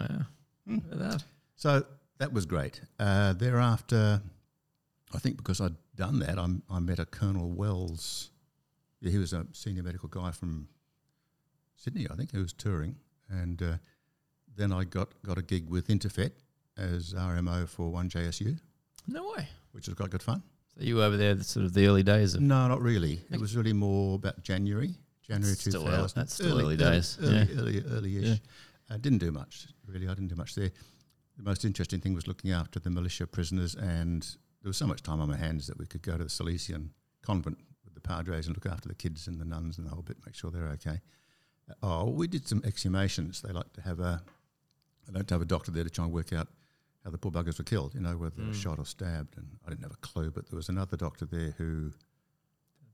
Wow. 0.00 0.22
Hmm. 0.66 0.74
Look 0.90 0.92
at 0.92 0.98
that. 1.10 1.24
So 1.56 1.84
that 2.18 2.32
was 2.32 2.46
great. 2.46 2.80
Uh, 2.98 3.32
thereafter, 3.34 4.22
I 5.14 5.18
think 5.18 5.36
because 5.36 5.60
I'd 5.60 5.76
done 5.94 6.18
that, 6.20 6.38
I'm, 6.38 6.62
I 6.70 6.80
met 6.80 6.98
a 6.98 7.06
Colonel 7.06 7.50
Wells. 7.50 8.30
Yeah, 9.00 9.10
he 9.10 9.18
was 9.18 9.32
a 9.32 9.46
senior 9.52 9.82
medical 9.82 10.08
guy 10.08 10.30
from 10.30 10.68
Sydney, 11.76 12.06
I 12.10 12.14
think, 12.14 12.32
who 12.32 12.40
was 12.40 12.52
touring. 12.52 12.96
And 13.28 13.62
uh, 13.62 13.74
then 14.56 14.72
I 14.72 14.84
got, 14.84 15.08
got 15.22 15.38
a 15.38 15.42
gig 15.42 15.68
with 15.68 15.88
Interfet 15.88 16.32
as 16.76 17.12
RMO 17.14 17.68
for 17.68 17.90
1JSU, 17.92 18.58
No 19.06 19.32
way. 19.36 19.48
which 19.72 19.86
was 19.86 19.94
quite 19.94 20.10
good 20.10 20.22
fun. 20.22 20.42
So 20.76 20.84
you 20.84 20.96
were 20.96 21.04
over 21.04 21.16
there, 21.16 21.40
sort 21.40 21.66
of 21.66 21.72
the 21.72 21.86
early 21.86 22.02
days 22.02 22.34
of. 22.34 22.40
No, 22.40 22.66
not 22.66 22.80
really. 22.82 23.20
It 23.30 23.40
was 23.40 23.56
really 23.56 23.72
more 23.72 24.16
about 24.16 24.42
January, 24.42 24.94
January 25.22 25.54
2000. 25.56 26.12
that's 26.14 26.34
still 26.34 26.60
early 26.60 26.76
days, 26.76 27.16
Early, 27.22 27.36
yeah. 27.36 27.60
early, 27.60 27.84
early-ish. 27.90 28.26
Yeah. 28.26 28.94
Uh, 28.94 28.96
didn't 28.98 29.18
do 29.18 29.30
much, 29.30 29.68
really. 29.86 30.06
I 30.06 30.14
didn't 30.14 30.28
do 30.28 30.36
much 30.36 30.54
there. 30.54 30.70
The 31.36 31.42
most 31.42 31.64
interesting 31.64 32.00
thing 32.00 32.14
was 32.14 32.26
looking 32.26 32.50
after 32.50 32.78
the 32.80 32.90
militia 32.90 33.26
prisoners, 33.26 33.74
and 33.76 34.22
there 34.62 34.68
was 34.68 34.76
so 34.76 34.86
much 34.86 35.02
time 35.02 35.20
on 35.20 35.28
my 35.28 35.36
hands 35.36 35.66
that 35.68 35.78
we 35.78 35.86
could 35.86 36.02
go 36.02 36.16
to 36.16 36.24
the 36.24 36.30
Salesian 36.30 36.88
convent 37.22 37.58
with 37.84 37.94
the 37.94 38.00
padres 38.00 38.46
and 38.46 38.56
look 38.56 38.66
after 38.66 38.88
the 38.88 38.94
kids 38.94 39.26
and 39.28 39.40
the 39.40 39.44
nuns 39.44 39.78
and 39.78 39.86
the 39.86 39.90
whole 39.90 40.02
bit, 40.02 40.16
make 40.26 40.34
sure 40.34 40.50
they're 40.50 40.68
okay. 40.70 41.00
Uh, 41.70 42.02
oh, 42.02 42.10
we 42.10 42.26
did 42.26 42.46
some 42.46 42.60
exhumations. 42.62 43.40
They 43.42 43.52
like 43.52 43.72
to 43.74 43.80
have 43.82 44.00
a, 44.00 44.22
they 45.06 45.16
like 45.18 45.28
to 45.28 45.34
have 45.34 45.42
a 45.42 45.46
doctor 45.46 45.70
there 45.70 45.84
to 45.84 45.90
try 45.90 46.04
and 46.04 46.12
work 46.12 46.32
out 46.32 46.48
how 47.04 47.10
the 47.10 47.18
poor 47.18 47.30
buggers 47.30 47.58
were 47.58 47.64
killed, 47.64 47.94
you 47.94 48.00
know, 48.00 48.16
whether 48.16 48.34
they 48.36 48.42
were 48.44 48.48
Mm. 48.52 48.62
shot 48.62 48.78
or 48.78 48.86
stabbed. 48.86 49.36
And 49.36 49.46
I 49.66 49.68
didn't 49.70 49.82
have 49.82 49.92
a 49.92 49.96
clue, 49.96 50.30
but 50.30 50.48
there 50.48 50.56
was 50.56 50.68
another 50.70 50.96
doctor 50.96 51.26
there 51.26 51.50
who 51.58 51.92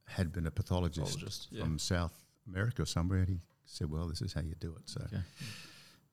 had 0.06 0.32
been 0.32 0.46
a 0.46 0.50
pathologist 0.50 1.12
Pathologist, 1.14 1.48
yeah. 1.50 1.62
from 1.62 1.78
South 1.78 2.24
America 2.46 2.82
or 2.82 2.86
somewhere, 2.86 3.20
and 3.20 3.28
he 3.28 3.40
said, 3.66 3.88
"Well, 3.90 4.08
this 4.08 4.20
is 4.20 4.32
how 4.32 4.40
you 4.40 4.54
do 4.58 4.74
it." 4.74 4.88
So, 4.88 5.00
Okay. 5.06 5.22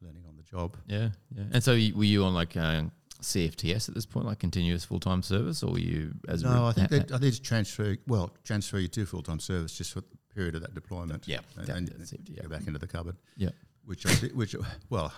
learning 0.01 0.24
on 0.27 0.38
the 0.38 0.44
job. 0.44 0.77
Yeah, 0.88 1.10
yeah. 1.36 1.46
And 1.51 1.63
so 1.63 1.72
were 1.74 2.04
you 2.04 2.24
on 2.24 2.34
like 2.36 2.56
uh, 2.56 2.84
CFTS 3.20 3.89
at 3.89 3.96
this 3.96 4.06
point, 4.06 4.27
like 4.27 4.38
continuous 4.38 4.86
full 4.86 5.00
time 5.00 5.24
service, 5.24 5.63
or 5.63 5.72
were 5.72 5.80
you 5.80 6.13
as 6.27 6.44
no, 6.44 6.50
re- 6.51 6.68
I 6.68 6.72
think 6.74 6.89
they, 6.89 7.16
I 7.16 7.18
think 7.18 7.42
transfer. 7.42 7.98
Well, 8.06 8.32
transfer 8.44 8.77
you 8.77 8.88
to 8.89 9.06
full 9.08 9.24
time 9.24 9.39
service 9.39 9.75
just 9.75 9.94
for 9.94 10.01
the 10.01 10.18
period 10.36 10.54
of 10.54 10.62
that 10.62 10.75
deployment. 10.75 11.27
Yeah, 11.27 11.39
and, 11.58 11.66
that- 11.66 11.75
and 11.77 11.89
it, 11.89 12.13
yeah. 12.30 12.44
go 12.44 12.50
back 12.50 12.68
into 12.68 12.77
the 12.77 12.86
cupboard. 12.88 13.16
Yeah. 13.38 13.50
which 13.86 14.06
I 14.06 14.13
did, 14.16 14.36
which 14.36 14.56
well, 14.92 15.12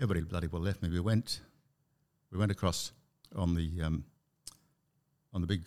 everybody 0.00 0.22
bloody 0.22 0.48
well 0.48 0.62
left 0.62 0.82
me. 0.82 0.88
We 0.88 0.98
went, 0.98 1.40
we 2.32 2.38
went 2.38 2.50
across 2.52 2.92
on 3.34 3.54
the 3.54 3.82
um, 3.82 4.04
on 5.32 5.40
the 5.40 5.46
big, 5.46 5.66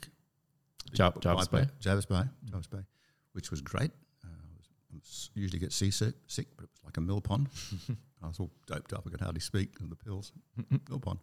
big 0.85 0.95
Jar- 0.95 1.13
Jervis 1.19 1.47
bi- 1.47 1.61
Bay? 1.61 1.67
Jervis 1.79 2.05
Bay, 2.05 2.21
Jervis 2.49 2.67
Bay, 2.67 2.79
which 3.33 3.51
was 3.51 3.61
great. 3.61 3.91
Uh, 4.23 4.27
I 4.29 4.95
was, 4.95 5.29
I 5.35 5.39
usually 5.39 5.59
get 5.59 5.71
seasick, 5.71 6.15
sick, 6.27 6.47
but 6.55 6.63
it 6.63 6.69
was 6.71 6.81
like 6.85 6.97
a 6.97 7.01
mill 7.01 7.21
pond. 7.21 7.47
I 8.23 8.27
was 8.27 8.39
all 8.39 8.51
doped 8.67 8.93
up. 8.93 9.03
I 9.07 9.09
could 9.11 9.21
hardly 9.21 9.39
speak 9.41 9.79
of 9.79 9.89
the 9.89 9.95
pills. 9.95 10.31
mill 10.89 10.99
pond. 10.99 11.19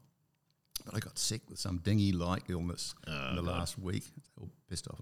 But 0.85 0.95
I 0.95 0.99
got 1.01 1.19
sick 1.19 1.43
with 1.49 1.59
some 1.59 1.79
dengue-like 1.79 2.45
illness 2.49 2.95
Oh, 3.09 3.31
in 3.31 3.37
the 3.37 3.43
God. 3.43 3.51
last 3.59 3.79
week. 3.79 4.05
All 4.41 4.49
pissed 4.71 4.89
off. 4.89 5.01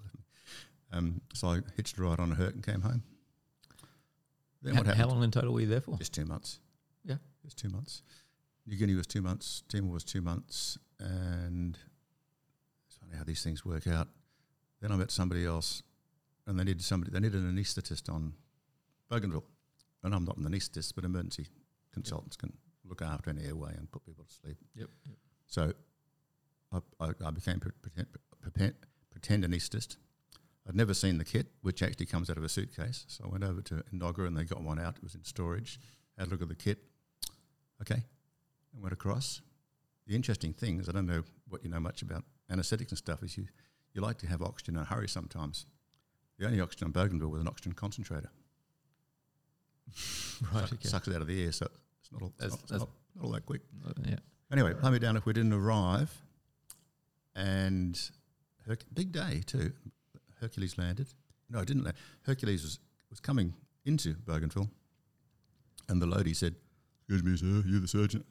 Um, 0.93 1.21
so 1.35 1.49
I 1.49 1.61
hitched 1.77 1.99
a 1.99 2.03
ride 2.03 2.21
on 2.21 2.33
a 2.33 2.35
Herc 2.35 2.55
and 2.55 2.65
came 2.65 2.81
home. 2.81 3.03
Then 4.63 4.75
How, 4.75 4.81
what 4.81 4.87
happened? 4.87 5.03
how 5.03 5.09
long 5.09 5.23
in 5.25 5.31
total 5.31 5.53
were 5.53 5.61
you 5.61 5.67
there 5.67 5.81
for? 5.81 5.97
Just 5.99 6.15
two 6.15 6.25
months. 6.25 6.59
Yeah. 7.05 7.17
Just 7.45 7.59
two 7.59 7.69
months. 7.69 8.03
New 8.67 8.77
Guinea 8.77 8.95
was 8.95 9.07
two 9.07 9.23
months. 9.23 9.63
Timor 9.69 9.93
was 9.93 10.05
two 10.05 10.23
months. 10.23 10.79
And 10.99 11.79
it's 12.87 12.97
funny 12.97 13.17
how 13.17 13.25
these 13.25 13.43
things 13.43 13.65
work 13.65 13.87
out. 13.87 14.09
Then 14.81 14.93
I 14.93 14.97
met 14.97 15.11
somebody 15.11 15.45
else 15.45 15.83
and 16.47 16.59
they 16.59 16.65
needed 16.65 16.85
somebody, 16.85 17.11
they 17.11 17.21
needed 17.21 17.41
an 17.41 17.57
anaesthetist 17.57 18.13
on 18.13 18.35
Bougainville. 19.11 19.45
And 20.03 20.15
I'm 20.15 20.25
not 20.25 20.37
an 20.37 20.45
anaesthetist, 20.45 20.95
but 20.95 21.05
emergency 21.05 21.47
consultants 21.93 22.37
can 22.37 22.53
look 22.85 23.01
after 23.01 23.31
an 23.31 23.41
airway 23.45 23.75
and 23.77 23.91
put 23.91 24.05
people 24.05 24.25
to 24.25 24.35
sleep. 24.35 24.59
Yep. 24.75 24.89
So 25.47 25.73
I, 26.73 26.79
I, 27.01 27.11
I 27.25 27.31
became 27.31 27.61
pre- 27.61 27.73
pretend, 27.81 28.09
pretend, 28.43 28.75
pretend 29.11 29.45
anaesthetist. 29.45 29.97
I'd 30.69 30.75
never 30.75 30.95
seen 30.95 31.19
the 31.19 31.25
kit, 31.25 31.47
which 31.63 31.83
actually 31.83 32.07
comes 32.07 32.31
out 32.31 32.37
of 32.37 32.45
a 32.45 32.49
suitcase. 32.49 33.05
So 33.09 33.25
I 33.25 33.29
went 33.29 33.45
over 33.45 33.61
to 33.63 33.85
Enoggera 33.95 34.27
and 34.27 34.37
they 34.37 34.45
got 34.45 34.63
one 34.63 34.79
out. 34.79 34.97
It 34.97 35.03
was 35.03 35.15
in 35.15 35.25
storage. 35.25 35.79
Had 36.19 36.29
a 36.29 36.31
look 36.31 36.43
at 36.43 36.49
the 36.49 36.55
kit. 36.55 36.79
Okay. 37.83 38.03
And 38.75 38.83
went 38.83 38.93
across. 38.93 39.41
The 40.07 40.15
interesting 40.15 40.53
thing 40.53 40.81
is, 40.81 40.89
I 40.89 40.93
don't 40.93 41.07
know 41.07 41.23
what 41.49 41.65
you 41.65 41.71
know 41.71 41.81
much 41.81 42.03
about 42.03 42.25
anaesthetics 42.51 42.91
and 42.93 42.99
stuff, 42.99 43.23
is 43.23 43.39
you, 43.39 43.47
you 43.95 44.03
like 44.03 44.19
to 44.19 44.27
have 44.27 44.43
oxygen 44.43 44.77
in 44.77 44.83
a 44.83 44.85
hurry 44.85 45.09
sometimes. 45.09 45.65
The 46.39 46.47
only 46.47 46.61
oxygen 46.61 46.87
on 46.87 46.93
Bougainville 46.93 47.31
was 47.31 47.41
an 47.41 47.49
oxygen 47.49 47.73
concentrator. 47.73 48.31
Right. 50.53 50.69
Suck- 50.69 50.83
Sucks 50.83 51.09
it 51.09 51.15
out 51.15 51.21
of 51.23 51.29
the 51.29 51.45
air, 51.45 51.53
so 51.53 51.69
it's 52.01 52.11
not 52.13 52.23
all, 52.23 52.29
it's 52.29 52.37
That's- 52.39 52.53
not, 52.61 52.69
that's- 52.69 52.81
not, 52.81 52.89
not 53.17 53.25
all 53.25 53.31
that 53.33 53.47
quick. 53.47 53.63
Uh, 53.87 53.93
yeah. 54.05 54.17
Anyway, 54.53 54.75
plumb 54.75 54.93
me 54.93 54.99
down 54.99 55.17
if 55.17 55.25
we 55.27 55.33
didn't 55.33 55.53
arrive. 55.53 56.11
And 57.37 57.99
Herc- 58.67 58.85
big 58.93 59.13
day 59.13 59.43
too. 59.47 59.73
Hercules 60.41 60.77
landed. 60.79 61.07
No, 61.51 61.61
it 61.61 61.67
didn't 61.67 61.85
land. 61.85 61.97
Hercules 62.27 62.63
was, 62.63 62.79
was 63.11 63.21
coming 63.21 63.55
into 63.85 64.15
Bougainville. 64.15 64.69
And 65.89 66.01
the 66.03 66.07
loadie 66.07 66.35
said, 66.37 66.57
Excuse 67.09 67.23
me, 67.23 67.37
sir, 67.37 67.63
you're 67.69 67.81
the 67.81 67.89
surgeon. 67.89 68.25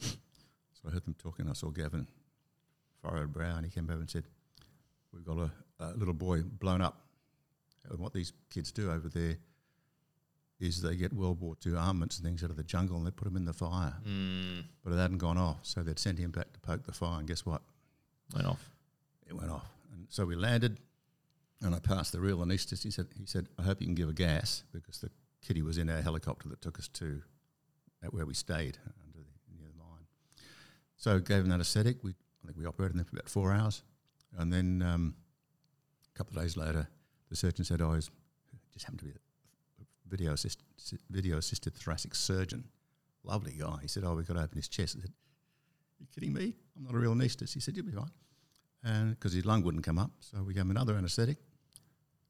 So 0.00 0.88
I 0.88 0.90
heard 0.90 1.04
them 1.04 1.14
talking. 1.18 1.48
I 1.48 1.52
saw 1.52 1.70
Gavin 1.70 2.06
furrowed 3.02 3.32
brow, 3.32 3.56
and 3.56 3.64
he 3.64 3.70
came 3.70 3.84
over 3.90 4.00
and 4.00 4.10
said, 4.10 4.24
We've 5.12 5.24
got 5.24 5.38
a, 5.38 5.50
a 5.80 5.92
little 5.94 6.14
boy 6.14 6.42
blown 6.42 6.80
up. 6.80 7.00
And 7.90 7.98
what 7.98 8.12
these 8.12 8.32
kids 8.50 8.72
do 8.72 8.90
over 8.90 9.08
there 9.08 9.36
is 10.60 10.80
they 10.80 10.96
get 10.96 11.12
World 11.12 11.40
War 11.40 11.56
II 11.66 11.76
armaments 11.76 12.18
and 12.18 12.24
things 12.26 12.42
out 12.44 12.50
of 12.50 12.56
the 12.56 12.62
jungle 12.62 12.96
and 12.96 13.04
they 13.04 13.10
put 13.10 13.24
them 13.24 13.36
in 13.36 13.44
the 13.44 13.52
fire 13.52 13.94
Mm, 14.06 14.62
but 14.84 14.92
it 14.92 14.96
hadn't 14.96 15.18
gone 15.18 15.36
off. 15.36 15.58
So 15.62 15.82
they'd 15.82 15.98
sent 15.98 16.18
him 16.18 16.30
back 16.30 16.52
to 16.52 16.60
poke 16.60 16.84
the 16.84 16.92
fire, 16.92 17.18
and 17.18 17.26
guess 17.28 17.44
what? 17.44 17.62
went 18.34 18.46
off. 18.46 18.70
It 19.28 19.34
went 19.34 19.50
off. 19.50 19.66
And 19.92 20.06
so 20.08 20.24
we 20.24 20.36
landed, 20.36 20.78
and 21.60 21.74
I 21.74 21.80
passed 21.80 22.12
the 22.12 22.20
real 22.20 22.38
anaesthetist. 22.38 22.82
He 22.84 22.90
said, 22.90 23.08
"He 23.18 23.26
said, 23.26 23.48
I 23.58 23.62
hope 23.62 23.80
you 23.80 23.86
can 23.86 23.94
give 23.94 24.08
a 24.08 24.14
gas 24.14 24.62
because 24.72 24.98
the 25.00 25.10
kitty 25.42 25.60
was 25.62 25.76
in 25.76 25.90
our 25.90 26.00
helicopter 26.00 26.48
that 26.48 26.62
took 26.62 26.78
us 26.78 26.88
to 26.88 27.20
at 28.02 28.14
where 28.14 28.24
we 28.24 28.32
stayed 28.34 28.78
under 29.04 29.18
the, 29.18 29.58
near 29.58 29.68
the 29.68 29.76
mine." 29.78 30.06
So 31.02 31.18
gave 31.18 31.38
him 31.38 31.48
that 31.48 31.54
anaesthetic. 31.54 31.96
We 32.04 32.14
I 32.44 32.46
think 32.46 32.58
we 32.58 32.64
operated 32.64 32.94
on 32.94 33.00
him 33.00 33.06
for 33.06 33.16
about 33.16 33.28
four 33.28 33.52
hours, 33.52 33.82
and 34.38 34.52
then 34.52 34.82
um, 34.82 35.14
a 36.14 36.16
couple 36.16 36.36
of 36.36 36.44
days 36.44 36.56
later, 36.56 36.86
the 37.28 37.34
surgeon 37.34 37.64
said, 37.64 37.80
"Oh, 37.82 37.94
he's 37.94 38.08
just 38.72 38.84
happened 38.84 39.00
to 39.00 39.06
be 39.06 39.10
a 39.10 39.84
video 40.08 40.32
assist, 40.32 40.60
video 41.10 41.38
assisted 41.38 41.74
thoracic 41.74 42.14
surgeon." 42.14 42.68
Lovely 43.24 43.52
guy. 43.58 43.78
He 43.82 43.88
said, 43.88 44.04
"Oh, 44.04 44.14
we've 44.14 44.28
got 44.28 44.34
to 44.34 44.42
open 44.42 44.56
his 44.56 44.68
chest." 44.68 44.96
I 44.96 45.00
said, 45.00 45.12
you 45.98 46.06
kidding 46.14 46.32
me? 46.32 46.54
I'm 46.76 46.84
not 46.84 46.94
a 46.94 46.98
real 46.98 47.14
anaesthetist. 47.14 47.54
He 47.54 47.60
said, 47.60 47.76
you'll 47.76 47.86
be 47.86 47.92
fine. 47.92 48.10
And 48.84 49.10
because 49.10 49.32
his 49.32 49.44
lung 49.44 49.62
wouldn't 49.62 49.84
come 49.84 49.98
up. 49.98 50.10
So 50.20 50.42
we 50.42 50.54
gave 50.54 50.62
him 50.62 50.70
another 50.70 50.96
anaesthetic. 50.96 51.38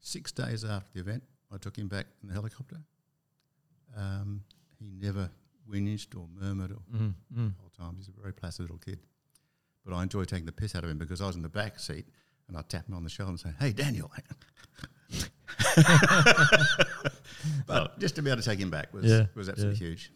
Six 0.01 0.33
days 0.33 0.65
after 0.65 0.89
the 0.93 1.01
event, 1.01 1.23
I 1.53 1.57
took 1.57 1.77
him 1.77 1.89
back 1.89 2.07
in 2.23 2.29
the 2.29 2.35
helicopter. 2.35 2.77
Um, 3.97 4.43
he 4.79 4.91
never 4.91 5.31
whinged 5.71 6.15
or 6.17 6.27
murmured 6.41 6.73
or 6.73 6.79
Mm, 6.95 7.15
mm. 7.37 7.53
the 7.55 7.61
whole 7.61 7.71
time. 7.77 7.97
He's 7.97 8.09
a 8.09 8.21
very 8.21 8.33
placid 8.33 8.63
little 8.63 8.79
kid. 8.79 8.99
But 9.85 9.95
I 9.95 10.03
enjoy 10.03 10.25
taking 10.25 10.47
the 10.47 10.53
piss 10.53 10.75
out 10.77 10.85
of 10.85 10.91
him 10.91 10.99
because 10.99 11.21
I 11.21 11.27
was 11.27 11.37
in 11.37 11.43
the 11.43 11.49
back 11.49 11.79
seat 11.81 12.07
and 12.49 12.57
I'd 12.57 12.69
tap 12.69 12.87
him 12.89 12.95
on 12.95 13.03
the 13.05 13.11
shoulder 13.11 13.31
and 13.31 13.41
say, 13.41 13.51
hey, 13.59 13.73
Daniel. 13.73 14.11
but 17.67 17.99
just 17.99 18.15
to 18.17 18.23
be 18.23 18.31
able 18.31 18.41
to 18.43 18.49
take 18.49 18.59
him 18.59 18.71
back 18.71 18.93
was, 18.93 19.05
Yeah, 19.05 19.27
was 19.35 19.49
absolutely 19.49 19.79
huge. 19.79 20.13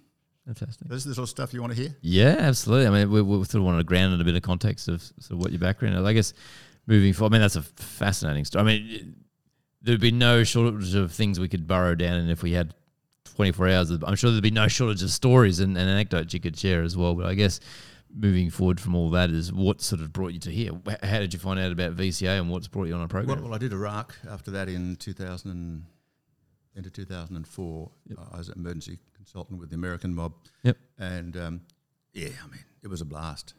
Fantastic. 0.46 0.88
This 0.88 0.98
is 0.98 1.04
the 1.04 1.14
sort 1.14 1.24
of 1.24 1.30
stuff 1.30 1.52
you 1.52 1.60
want 1.60 1.74
to 1.74 1.80
hear? 1.82 1.96
Yeah, 2.00 2.36
absolutely. 2.38 2.86
I 2.86 2.90
mean, 2.90 3.10
we, 3.10 3.20
we 3.22 3.36
sort 3.44 3.56
of 3.56 3.64
wanted 3.64 3.78
to 3.78 3.84
ground 3.84 4.14
in 4.14 4.20
a 4.20 4.24
bit 4.24 4.36
of 4.36 4.42
context 4.42 4.88
of 4.88 5.02
sort 5.02 5.32
of 5.32 5.38
what 5.38 5.50
your 5.50 5.58
background 5.58 5.96
is. 5.96 6.04
I 6.04 6.12
guess 6.12 6.32
moving 6.86 7.12
forward, 7.12 7.32
I 7.32 7.34
mean, 7.34 7.40
that's 7.42 7.56
a 7.56 7.62
fascinating 7.62 8.44
story. 8.44 8.62
I 8.62 8.64
mean, 8.64 9.16
there'd 9.82 10.00
be 10.00 10.12
no 10.12 10.44
shortage 10.44 10.94
of 10.94 11.10
things 11.10 11.40
we 11.40 11.48
could 11.48 11.66
burrow 11.66 11.96
down 11.96 12.18
in 12.20 12.30
if 12.30 12.44
we 12.44 12.52
had 12.52 12.74
24 13.36 13.68
hours. 13.68 13.90
I'm 13.90 14.16
sure 14.16 14.30
there'd 14.30 14.42
be 14.42 14.50
no 14.50 14.68
shortage 14.68 15.02
of 15.02 15.10
stories 15.10 15.60
and, 15.60 15.76
and 15.76 15.88
anecdotes 15.88 16.34
you 16.34 16.40
could 16.40 16.58
share 16.58 16.82
as 16.82 16.96
well. 16.96 17.14
But 17.14 17.26
I 17.26 17.34
guess 17.34 17.60
moving 18.14 18.50
forward 18.50 18.80
from 18.80 18.94
all 18.94 19.10
that 19.10 19.30
is 19.30 19.52
what 19.52 19.80
sort 19.80 20.00
of 20.00 20.12
brought 20.12 20.32
you 20.32 20.40
to 20.40 20.50
here. 20.50 20.72
How 21.02 21.18
did 21.18 21.32
you 21.32 21.38
find 21.38 21.60
out 21.60 21.70
about 21.70 21.94
VCA 21.96 22.40
and 22.40 22.50
what's 22.50 22.66
brought 22.66 22.88
you 22.88 22.94
on 22.94 23.02
a 23.02 23.08
program? 23.08 23.38
Well, 23.38 23.50
well, 23.50 23.54
I 23.54 23.58
did 23.58 23.72
Iraq 23.72 24.16
after 24.28 24.50
that 24.52 24.68
in 24.68 24.96
2000 24.96 25.50
and, 25.50 25.84
into 26.74 26.90
2004. 26.90 27.90
Yep. 28.08 28.18
I 28.32 28.36
was 28.36 28.48
an 28.48 28.58
emergency 28.58 28.98
consultant 29.14 29.60
with 29.60 29.70
the 29.70 29.76
American 29.76 30.14
mob. 30.14 30.34
Yep. 30.62 30.76
And 30.98 31.36
um, 31.36 31.60
yeah, 32.12 32.28
I 32.42 32.48
mean, 32.48 32.64
it 32.82 32.88
was 32.88 33.00
a 33.00 33.04
blast. 33.04 33.54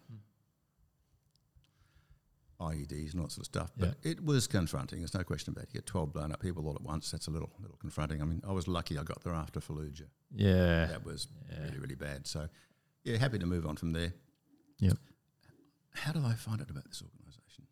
IEDs 2.60 3.12
and 3.12 3.20
all 3.22 3.28
that 3.28 3.32
sort 3.32 3.42
of 3.42 3.46
stuff. 3.46 3.72
But 3.78 3.96
it 4.04 4.24
was 4.24 4.48
confronting. 4.48 5.00
There's 5.00 5.14
no 5.14 5.24
question 5.24 5.52
about 5.52 5.66
it. 5.66 5.70
You 5.74 5.80
get 5.80 5.86
12 5.86 6.14
blown 6.14 6.32
up 6.32 6.40
people 6.42 6.68
all 6.68 6.74
at 6.76 6.82
once. 6.82 7.12
That's 7.12 7.28
a 7.28 7.32
little 7.32 7.52
little 7.60 7.78
confronting. 7.78 8.22
I 8.22 8.26
mean, 8.26 8.42
I 8.48 8.52
was 8.52 8.68
lucky 8.68 8.98
I 8.98 9.04
got 9.04 9.24
there 9.24 9.34
after 9.34 9.60
Fallujah. 9.60 10.08
yeah. 10.34 10.86
That 10.88 11.06
was 11.06 11.28
Yeah. 11.52 11.64
really, 11.66 11.80
really 11.80 11.96
bad. 11.96 12.26
So, 12.28 12.48
yeah, 13.04 13.18
happy 13.18 13.38
to 13.40 13.46
move 13.46 13.66
on 13.66 13.76
from 13.76 13.92
there. 13.94 14.14
Yep. 14.80 14.98
How 15.94 16.12
do 16.12 16.24
I 16.26 16.34
find 16.34 16.62
out 16.62 16.70
about 16.70 16.86
this 16.86 17.02
organisation? 17.02 17.66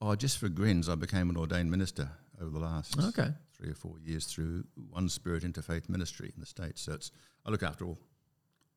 Oh, 0.00 0.14
just 0.16 0.38
for 0.38 0.48
grins, 0.48 0.88
I 0.88 0.94
became 0.96 1.30
an 1.30 1.36
ordained 1.36 1.70
minister 1.70 2.10
over 2.40 2.50
the 2.50 2.58
last 2.58 2.98
Okay. 2.98 3.32
three 3.52 3.70
or 3.70 3.74
four 3.74 3.98
years 4.00 4.26
through 4.26 4.64
One 4.90 5.08
Spirit 5.08 5.44
Interfaith 5.44 5.88
Ministry 5.88 6.30
in 6.34 6.40
the 6.40 6.46
States. 6.46 6.82
So 6.82 6.92
it's, 6.94 7.10
I 7.46 7.50
look 7.50 7.62
after 7.62 7.84
all 7.84 7.98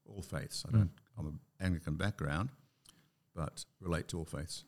all 0.06 0.22
faiths. 0.22 0.64
I 0.66 0.70
Mm. 0.70 0.74
don't. 0.74 0.92
I'm 1.18 1.28
an 1.28 1.40
Anglican 1.60 1.96
background, 1.98 2.50
but 3.36 3.66
relate 3.82 4.08
to 4.10 4.18
all 4.20 4.24
faiths, 4.24 4.64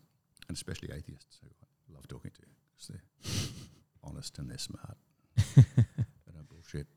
and 0.49 0.55
especially 0.57 0.89
atheists 0.91 1.39
who 1.41 1.47
I 1.49 1.95
love 1.95 2.07
talking 2.09 2.31
to 2.31 2.41
because 2.75 2.87
they're 2.89 3.49
honest 4.03 4.37
and 4.39 4.49
they're 4.49 4.57
smart. 4.57 4.97
they 5.55 6.33
don't 6.33 6.49
bullshit. 6.49 6.87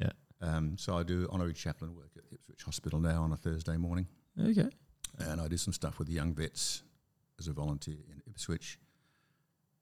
Yeah. 0.00 0.10
Um, 0.40 0.76
so 0.76 0.96
I 0.96 1.04
do 1.04 1.28
honorary 1.30 1.52
chaplain 1.54 1.94
work 1.94 2.10
at 2.16 2.24
Ipswich 2.32 2.62
Hospital 2.64 2.98
now 2.98 3.22
on 3.22 3.32
a 3.32 3.36
Thursday 3.36 3.76
morning, 3.76 4.08
Okay. 4.40 4.68
and 5.18 5.40
I 5.40 5.46
do 5.46 5.56
some 5.56 5.72
stuff 5.72 5.98
with 6.00 6.08
the 6.08 6.14
young 6.14 6.34
vets 6.34 6.82
as 7.38 7.46
a 7.46 7.52
volunteer 7.52 7.98
in 8.10 8.20
Ipswich. 8.26 8.78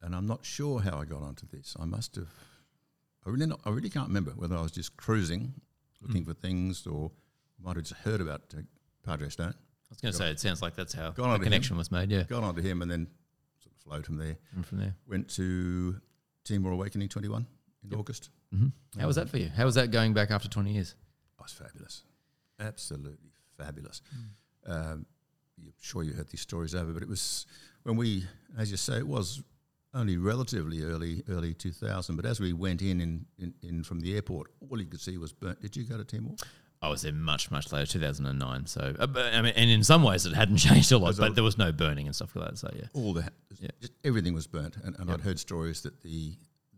And 0.02 0.14
I'm 0.14 0.26
not 0.26 0.44
sure 0.44 0.80
how 0.80 0.98
I 0.98 1.04
got 1.04 1.22
onto 1.22 1.46
this. 1.46 1.76
I 1.78 1.84
must 1.84 2.16
have. 2.16 2.28
I 3.26 3.30
really 3.30 3.46
not. 3.46 3.60
I 3.66 3.70
really 3.70 3.90
can't 3.90 4.08
remember 4.08 4.30
whether 4.32 4.56
I 4.56 4.62
was 4.62 4.72
just 4.72 4.96
cruising, 4.96 5.52
looking 6.00 6.22
Mm. 6.22 6.28
for 6.28 6.34
things, 6.34 6.86
or 6.86 7.10
might 7.62 7.76
have 7.76 7.84
just 7.84 8.00
heard 8.00 8.20
about 8.22 8.42
uh, 8.56 8.62
Padre 9.04 9.28
Stone. 9.28 9.52
I 9.54 9.90
was 9.90 10.00
going 10.00 10.12
to 10.12 10.18
say, 10.18 10.30
it 10.30 10.40
sounds 10.40 10.62
like 10.62 10.74
that's 10.76 10.94
how 10.94 11.10
the 11.10 11.38
connection 11.38 11.76
was 11.76 11.90
made. 11.90 12.10
Yeah. 12.10 12.22
Got 12.22 12.44
onto 12.44 12.62
him, 12.62 12.80
and 12.80 12.90
then 12.90 13.08
flowed 13.82 14.06
from 14.06 14.16
there. 14.16 14.36
And 14.54 14.64
from 14.66 14.78
there. 14.78 14.94
Went 15.08 15.28
to 15.30 16.00
Timor 16.44 16.72
Awakening 16.72 17.08
21 17.08 17.46
in 17.84 17.90
Yep. 17.90 17.98
August. 18.00 18.30
hmm 18.52 18.68
How 18.98 19.06
was 19.06 19.16
that 19.16 19.28
for 19.28 19.38
you? 19.38 19.48
How 19.48 19.64
was 19.64 19.74
that 19.76 19.90
going 19.90 20.12
back 20.14 20.30
after 20.30 20.48
20 20.48 20.72
years? 20.72 20.94
Oh, 21.38 21.42
was 21.44 21.52
fabulous, 21.52 22.02
absolutely 22.58 23.32
fabulous. 23.56 24.02
Mm. 24.14 24.70
Um, 24.92 25.06
I'm 25.58 25.72
sure 25.80 26.02
you 26.02 26.12
heard 26.12 26.28
these 26.28 26.40
stories 26.40 26.74
over, 26.74 26.92
but 26.92 27.02
it 27.02 27.08
was 27.08 27.46
when 27.82 27.96
we, 27.96 28.24
as 28.58 28.70
you 28.70 28.76
say, 28.76 28.98
it 28.98 29.06
was 29.06 29.42
only 29.94 30.16
relatively 30.18 30.82
early, 30.82 31.22
early 31.28 31.52
2000. 31.54 32.16
But 32.16 32.24
as 32.26 32.40
we 32.40 32.52
went 32.52 32.80
in, 32.82 33.00
in, 33.00 33.26
in, 33.38 33.54
in 33.62 33.82
from 33.84 34.00
the 34.00 34.14
airport, 34.14 34.50
all 34.68 34.78
you 34.80 34.86
could 34.86 35.00
see 35.00 35.16
was 35.18 35.32
burnt. 35.32 35.60
Did 35.60 35.76
you 35.76 35.84
go 35.84 35.96
to 35.96 36.04
Timor? 36.04 36.34
I 36.82 36.88
was 36.88 37.02
there 37.02 37.12
much, 37.12 37.50
much 37.50 37.72
later, 37.72 37.84
2009. 37.86 38.66
So, 38.66 38.94
uh, 38.98 39.06
I 39.14 39.42
mean, 39.42 39.52
and 39.54 39.68
in 39.70 39.84
some 39.84 40.02
ways 40.02 40.24
it 40.24 40.32
hadn't 40.34 40.56
changed 40.68 40.90
a 40.92 40.98
lot, 40.98 41.16
but 41.18 41.34
there 41.34 41.44
was 41.44 41.58
no 41.58 41.72
burning 41.72 42.06
and 42.06 42.14
stuff 42.16 42.34
like 42.34 42.48
that. 42.50 42.58
So, 42.58 42.70
yeah. 42.74 42.86
All 42.94 43.12
the, 43.12 43.30
Yeah. 43.60 43.68
just 43.80 43.92
everything 44.02 44.32
was 44.34 44.46
burnt. 44.46 44.76
And, 44.82 44.96
and 44.98 45.08
Yep. 45.08 45.18
I'd 45.18 45.24
heard 45.24 45.38
stories 45.38 45.82
that 45.82 46.00
the 46.02 46.36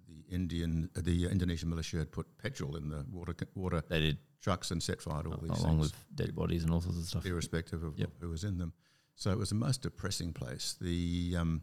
the 0.09 0.35
Indian, 0.35 0.91
uh, 0.97 1.01
the 1.03 1.27
Indonesian 1.29 1.69
militia 1.69 1.99
had 1.99 2.11
put 2.11 2.27
petrol 2.39 2.75
in 2.77 2.89
the 2.89 3.05
water 3.13 3.35
water 3.55 3.83
They 3.89 4.01
did, 4.01 4.19
trucks 4.41 4.71
and 4.73 4.83
set 4.83 5.01
fire 5.01 5.23
to 5.23 5.31
all 5.31 5.37
these 5.41 5.51
along 5.61 5.79
things. 5.79 5.93
with 5.93 6.17
dead 6.17 6.35
bodies 6.35 6.65
and 6.65 6.73
all 6.73 6.81
sorts 6.81 6.99
of 6.99 7.05
stuff. 7.05 7.25
irrespective 7.27 7.83
of 7.85 7.97
Yep. 7.99 8.11
who 8.21 8.29
was 8.29 8.43
in 8.43 8.59
them. 8.59 8.73
So 9.15 9.31
it 9.31 9.39
was 9.39 9.51
the 9.51 9.55
most 9.55 9.83
depressing 9.83 10.33
place. 10.33 10.75
The 10.81 11.37
um, 11.39 11.63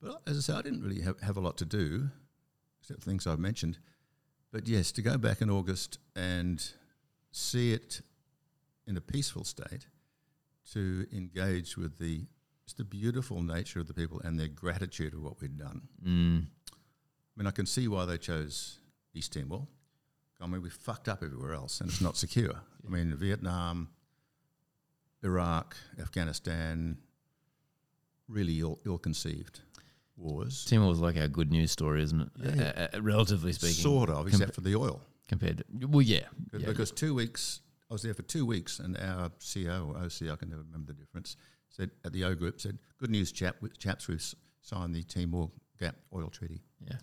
but 0.00 0.22
as 0.26 0.38
I 0.38 0.40
say, 0.40 0.52
I 0.58 0.62
didn't 0.62 0.82
really 0.82 1.02
have, 1.02 1.20
have 1.20 1.36
a 1.36 1.40
lot 1.40 1.58
to 1.58 1.64
do, 1.66 2.08
except 2.80 3.02
things 3.02 3.26
I've 3.26 3.38
mentioned. 3.38 3.78
But 4.50 4.66
yes, 4.68 4.90
to 4.92 5.02
go 5.02 5.18
back 5.18 5.42
in 5.42 5.50
August 5.50 5.98
and 6.16 6.64
see 7.32 7.72
it 7.72 8.02
in 8.86 8.96
a 8.96 9.00
peaceful 9.00 9.42
state, 9.44 9.88
to 10.72 11.06
engage 11.12 11.76
with 11.76 11.98
the 11.98 12.26
just 12.64 12.76
the 12.76 12.84
beautiful 12.84 13.42
nature 13.42 13.80
of 13.80 13.88
the 13.88 13.94
people 13.94 14.20
and 14.20 14.38
their 14.38 14.46
gratitude 14.46 15.14
of 15.14 15.22
what 15.22 15.40
we'd 15.40 15.58
done. 15.58 15.82
Mm. 16.06 16.44
I 16.70 17.34
mean, 17.36 17.46
I 17.48 17.50
can 17.50 17.66
see 17.66 17.88
why 17.88 18.04
they 18.04 18.18
chose 18.18 18.78
East 19.14 19.32
Timor. 19.32 19.66
I 20.40 20.46
mean, 20.46 20.62
we 20.62 20.70
fucked 20.70 21.08
up 21.08 21.22
everywhere 21.22 21.54
else, 21.54 21.80
and 21.80 21.90
it's 21.90 22.00
not 22.00 22.16
secure. 22.16 22.54
I 22.86 22.90
mean, 22.90 23.14
Vietnam, 23.16 23.88
Iraq, 25.24 25.76
Afghanistan, 26.00 26.98
really 28.28 28.60
ill, 28.60 28.78
ill-conceived 28.84 29.60
wars. 30.16 30.64
Timor 30.64 30.88
was 30.88 31.00
like 31.00 31.16
our 31.16 31.28
good 31.28 31.50
news 31.50 31.70
story, 31.70 32.02
isn't 32.02 32.20
it? 32.20 32.28
Yeah. 32.56 32.72
Uh, 32.76 32.96
uh, 32.96 33.02
relatively 33.02 33.52
speaking. 33.52 33.74
Sort 33.74 34.10
of, 34.10 34.28
except 34.28 34.54
for 34.54 34.60
the 34.60 34.74
oil. 34.76 35.00
Compared 35.28 35.58
to, 35.58 35.86
well, 35.86 36.02
yeah. 36.02 36.26
yeah. 36.52 36.66
Because 36.66 36.90
two 36.90 37.14
weeks, 37.14 37.60
I 37.90 37.94
was 37.94 38.02
there 38.02 38.14
for 38.14 38.22
two 38.22 38.44
weeks, 38.44 38.78
and 38.78 38.96
our 38.98 39.30
CO 39.52 39.92
or 39.94 40.04
OC, 40.04 40.30
I 40.30 40.36
can 40.36 40.50
never 40.50 40.62
remember 40.62 40.92
the 40.92 40.98
difference, 40.98 41.36
said 41.68 41.90
at 42.04 42.12
the 42.12 42.24
O 42.24 42.34
Group 42.34 42.60
said, 42.60 42.78
"Good 42.98 43.10
news, 43.10 43.32
chap, 43.32 43.56
chaps, 43.78 44.08
we've 44.08 44.34
signed 44.60 44.94
the 44.94 45.02
Timor 45.04 45.50
Gap 45.78 45.96
Oil 46.14 46.28
Treaty." 46.28 46.62
Yeah. 46.80 46.96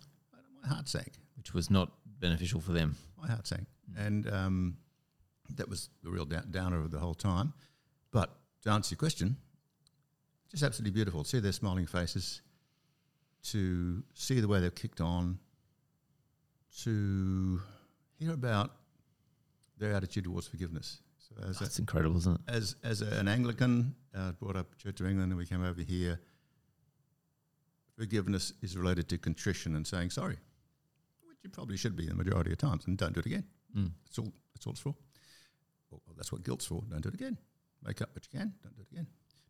My 0.62 0.68
heart 0.68 0.88
sank. 0.88 1.12
Which 1.36 1.54
was 1.54 1.70
not 1.70 1.92
beneficial 2.20 2.60
for 2.60 2.72
them. 2.72 2.96
My 3.20 3.28
heart 3.28 3.46
sank, 3.46 3.66
and 3.96 4.28
um, 4.30 4.76
that 5.56 5.68
was 5.68 5.88
the 6.02 6.10
real 6.10 6.26
da- 6.26 6.42
downer 6.50 6.80
of 6.80 6.90
the 6.90 6.98
whole 6.98 7.14
time. 7.14 7.54
But 8.12 8.36
to 8.62 8.70
answer 8.70 8.94
your 8.94 8.98
question, 8.98 9.36
just 10.50 10.62
absolutely 10.62 10.92
beautiful. 10.92 11.22
To 11.22 11.28
see 11.28 11.40
their 11.40 11.52
smiling 11.52 11.86
faces, 11.86 12.42
to 13.44 14.02
see 14.14 14.40
the 14.40 14.48
way 14.48 14.60
they've 14.60 14.74
kicked 14.74 15.00
on, 15.00 15.38
to 16.82 17.60
hear 18.20 18.32
about 18.34 18.70
their 19.78 19.94
attitude 19.94 20.24
towards 20.24 20.46
forgiveness. 20.46 20.98
So 21.18 21.34
as 21.48 21.56
a, 21.56 21.60
That's 21.64 21.78
incredible, 21.78 22.18
isn't 22.18 22.34
it? 22.34 22.40
as 22.52 22.76
as 22.84 23.00
an 23.00 23.28
Anglican, 23.28 23.94
uh, 24.14 24.32
brought 24.32 24.56
up 24.56 24.76
Church 24.78 25.00
of 25.00 25.06
England, 25.06 25.32
and 25.32 25.38
we 25.38 25.46
came 25.46 25.64
over 25.64 25.80
here. 25.80 26.20
Forgiveness 27.96 28.52
is 28.62 28.76
related 28.76 29.08
to 29.10 29.18
contrition 29.18 29.76
and 29.76 29.86
saying 29.86 30.10
sorry, 30.10 30.38
which 31.28 31.38
you 31.42 31.50
probably 31.50 31.76
should 31.76 31.96
be 31.96 32.06
the 32.06 32.14
majority 32.14 32.52
of 32.52 32.58
times, 32.58 32.86
and 32.86 32.96
don't 32.96 33.12
do 33.14 33.20
it 33.20 33.26
again. 33.26 33.44
Mm. 33.76 33.90
That's 34.06 34.18
all. 34.18 34.32
That's 34.54 34.66
all 34.66 34.72
it's 34.72 34.80
for. 34.80 34.94
Well, 35.90 36.00
that's 36.16 36.32
what 36.32 36.42
guilt's 36.44 36.66
for. 36.66 36.82
Don't 36.88 37.02
do 37.02 37.08
it 37.08 37.14
again. 37.14 37.36
Make 37.84 38.00
up 38.00 38.10
what 38.14 38.26
you 38.30 38.38
can. 38.38 38.54
Don't 38.62 38.76
do 38.76 38.82
it 38.82 38.92
again. 38.92 39.06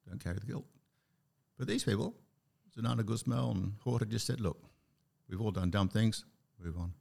Don't 0.09 0.23
carry 0.23 0.39
the 0.39 0.47
guilt. 0.47 0.65
But 1.59 1.69
these 1.69 1.85
people, 1.85 2.15
Xanana 2.77 3.03
Gusmão 3.03 3.51
and 3.53 3.73
Horta, 3.85 4.07
just 4.07 4.27
said, 4.27 4.41
"Look, 4.41 4.59
we've 5.29 5.41
all 5.41 5.51
done 5.53 5.71
dumb 5.71 5.89
things. 5.89 6.25
Move 6.63 6.77
on." 6.79 6.93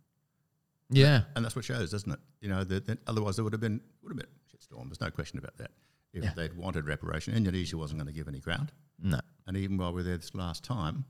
Yeah. 0.89 1.22
And 1.36 1.43
that's 1.46 1.55
what 1.55 1.65
shows, 1.65 1.91
doesn't 1.91 2.12
it? 2.12 2.19
You 2.41 2.50
know, 2.50 2.63
that, 2.63 2.86
that 2.88 3.00
otherwise 3.08 3.36
there 3.36 3.43
would 3.43 3.53
have 3.53 3.62
been 3.62 3.81
would 4.01 4.10
have 4.10 4.17
been 4.17 4.25
a 4.27 4.55
shitstorm. 4.58 4.86
There's 4.88 5.01
no 5.01 5.10
question 5.12 5.38
about 5.39 5.58
that. 5.58 5.72
If 6.13 6.24
Yeah. 6.24 6.31
they'd 6.36 6.53
wanted 6.58 6.86
reparation, 6.86 7.36
Indonesia 7.36 7.77
wasn't 7.77 8.00
going 8.00 8.08
to 8.08 8.13
give 8.13 8.27
any 8.27 8.39
ground. 8.39 8.72
No. 9.01 9.19
And 9.48 9.55
even 9.58 9.77
while 9.77 9.89
we 9.91 9.98
were 9.98 10.03
there 10.03 10.17
this 10.17 10.34
last 10.34 10.63
time, 10.63 11.05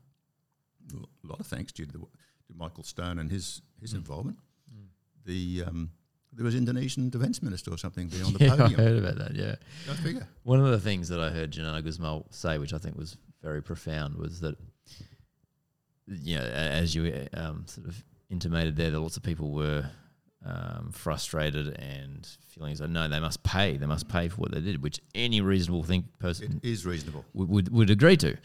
a 0.92 1.26
lot 1.26 1.40
of 1.40 1.46
thanks 1.46 1.72
due 1.72 1.86
to, 1.86 1.92
the, 1.92 1.98
to 1.98 2.54
Michael 2.56 2.84
Stone 2.84 3.18
and 3.18 3.30
his 3.30 3.62
his 3.80 3.94
involvement. 3.94 4.38
The 5.24 5.64
um, 5.66 5.90
there 6.32 6.44
was 6.44 6.54
Indonesian 6.54 7.10
defence 7.10 7.42
minister 7.42 7.70
or 7.72 7.76
something 7.78 8.08
there 8.08 8.24
on 8.24 8.32
the 8.32 8.38
yeah, 8.44 8.54
I 8.54 8.56
podium. 8.56 8.80
heard 8.80 8.98
about 8.98 9.18
that. 9.18 9.34
Yeah. 9.34 9.56
Go 9.86 9.92
figure. 9.94 10.26
One 10.44 10.60
of 10.60 10.70
the 10.70 10.78
things 10.80 11.08
that 11.08 11.20
I 11.20 11.30
heard 11.30 11.52
Xanana 11.52 11.82
Gusmão 11.82 12.24
say, 12.32 12.58
which 12.58 12.72
I 12.72 12.78
think 12.78 12.96
was 12.96 13.16
very 13.42 13.62
profound, 13.62 14.16
was 14.16 14.40
that, 14.40 14.56
you 16.06 16.36
know, 16.36 16.44
as 16.44 16.94
you 16.94 17.26
um, 17.34 17.64
sort 17.66 17.86
of 17.88 18.02
intimated 18.30 18.76
there, 18.76 18.90
that 18.90 19.00
lots 19.00 19.16
of 19.16 19.22
people 19.22 19.50
were 19.50 19.90
um, 20.44 20.90
frustrated 20.92 21.78
and 21.78 22.26
feeling 22.48 22.72
as 22.72 22.78
though, 22.78 22.86
no, 22.86 23.08
they 23.08 23.20
must 23.20 23.42
pay. 23.42 23.76
They 23.76 23.86
must 23.86 24.08
pay 24.08 24.28
for 24.28 24.36
what 24.36 24.52
they 24.52 24.60
did, 24.60 24.82
which 24.82 25.00
any 25.14 25.40
reasonable 25.40 25.82
think 25.82 26.06
person 26.18 26.60
is 26.62 26.86
reasonable. 26.86 27.24
would, 27.34 27.48
would, 27.48 27.72
would 27.72 27.90
agree 27.90 28.16
to. 28.18 28.36